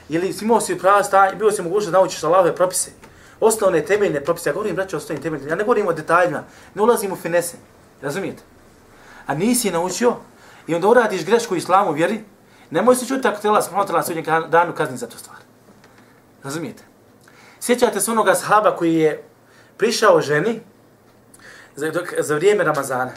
[0.10, 2.92] Ili si imao si pravo sta, bio si mogućnost da naučiš Allahove propise,
[3.40, 6.44] osnovne temeljne propise, ja govorim braćo o osnovnim temeljnim, ja ne govorim o detaljima,
[6.76, 7.58] ne ulazim u finese,
[8.02, 8.44] razumijete?
[9.28, 10.16] A nisi naučio
[10.68, 12.24] i onda uradiš grešku u islamu vjeri,
[12.70, 15.38] nemoj se čuti ako te Allah subhanahu ta'ala sudnjem danu kazni za tu stvar.
[16.44, 16.84] Razumijete?
[17.60, 19.24] Sjećate se onoga sahaba koji je
[19.78, 20.62] prišao ženi
[21.76, 23.12] za, dok, za vrijeme Ramazana.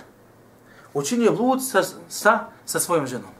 [0.94, 3.30] Učinio blud sa, sa, sa svojom ženom.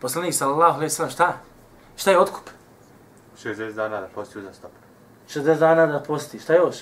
[0.00, 1.32] Poslanik sallallahu alejhi ve sallam šta?
[1.96, 2.50] Šta je otkup?
[3.44, 4.70] 60 dana da posti uzastop.
[5.28, 6.38] 60 dana da posti.
[6.38, 6.76] Šta još?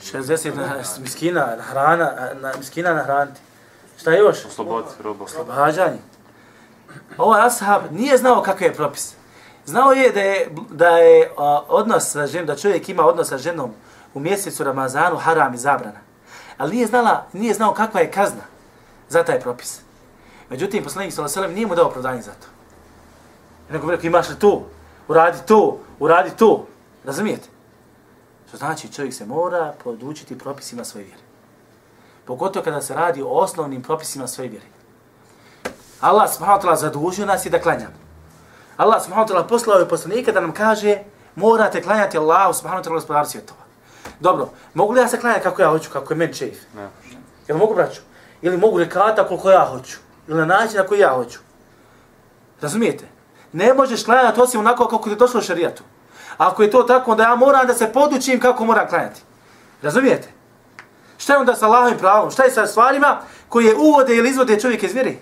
[0.00, 3.40] 60 na miskina na hrana, na miskina na hraniti.
[4.00, 4.44] Šta još?
[4.44, 5.24] Osloboditi robu.
[5.24, 5.98] Oslobađanje.
[7.18, 9.14] Ovaj ashab nije znao kakav je propis.
[9.66, 13.38] Znao je da je, da je a, odnos sa ženom, da čovjek ima odnos sa
[13.38, 13.74] ženom
[14.14, 16.00] u mjesecu Ramazanu haram i zabrana.
[16.58, 18.42] Ali nije, znala, nije znao kakva je kazna
[19.08, 19.80] za taj propis.
[20.50, 22.46] Međutim, poslanik sallallahu alejhi nije mu dao opravdanje za to.
[23.72, 24.66] Nego rekao, imaš li to?
[25.08, 26.66] Uradi to, uradi to.
[27.04, 27.48] Razumijete?
[28.48, 31.22] Što znači, čovjek se mora podučiti propisima svoje vjere.
[32.24, 34.66] Pogotovo kada se radi o osnovnim propisima svoje vjere.
[36.00, 37.94] Allah subhanahu wa ta'ala zadužio nas i da klanjamo.
[38.76, 40.98] Allah subhanahu wa ta'ala poslao je poslanika da nam kaže
[41.34, 43.60] morate klanjati Allahu subhanahu wa ta'ala gospodar svjetova.
[44.20, 46.58] Dobro, mogu li ja se klanjati kako ja hoću, kako je meni čeif?
[46.76, 46.88] Ne.
[47.48, 48.00] Jel mogu braću?
[48.42, 49.98] Ili mogu rekata koliko ja hoću?
[50.28, 51.38] Ili na način na koji ja hoću?
[52.60, 53.17] Razumijete?
[53.52, 55.82] Ne možeš klanjati osim onako kako ti je došlo u šarijatu.
[56.36, 59.20] Ako je to tako, onda ja moram da se podučim kako moram klanjati.
[59.82, 60.28] Razumijete?
[61.18, 62.30] Šta je onda sa Allahovim pravom?
[62.30, 65.18] Šta je sa stvarima koje uvode ili izvode čovjek iz vjeri?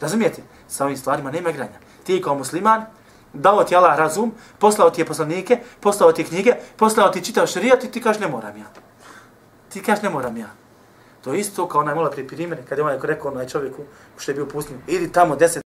[0.00, 0.42] Razumijete?
[0.68, 1.78] Sa ovim stvarima nema granja.
[2.04, 2.86] ti kao musliman,
[3.32, 7.84] dao ti Allah razum, poslao ti je poslanike, poslao ti knjige, poslao ti čitav šarijat
[7.84, 8.64] i ti kažeš ne moram ja.
[9.68, 10.48] Ti kažeš ne moram ja.
[11.24, 13.82] To je isto kao onaj mola prije primjer, kada je onaj rekao onaj čovjeku
[14.16, 15.62] što je bio pustin, idi tamo deset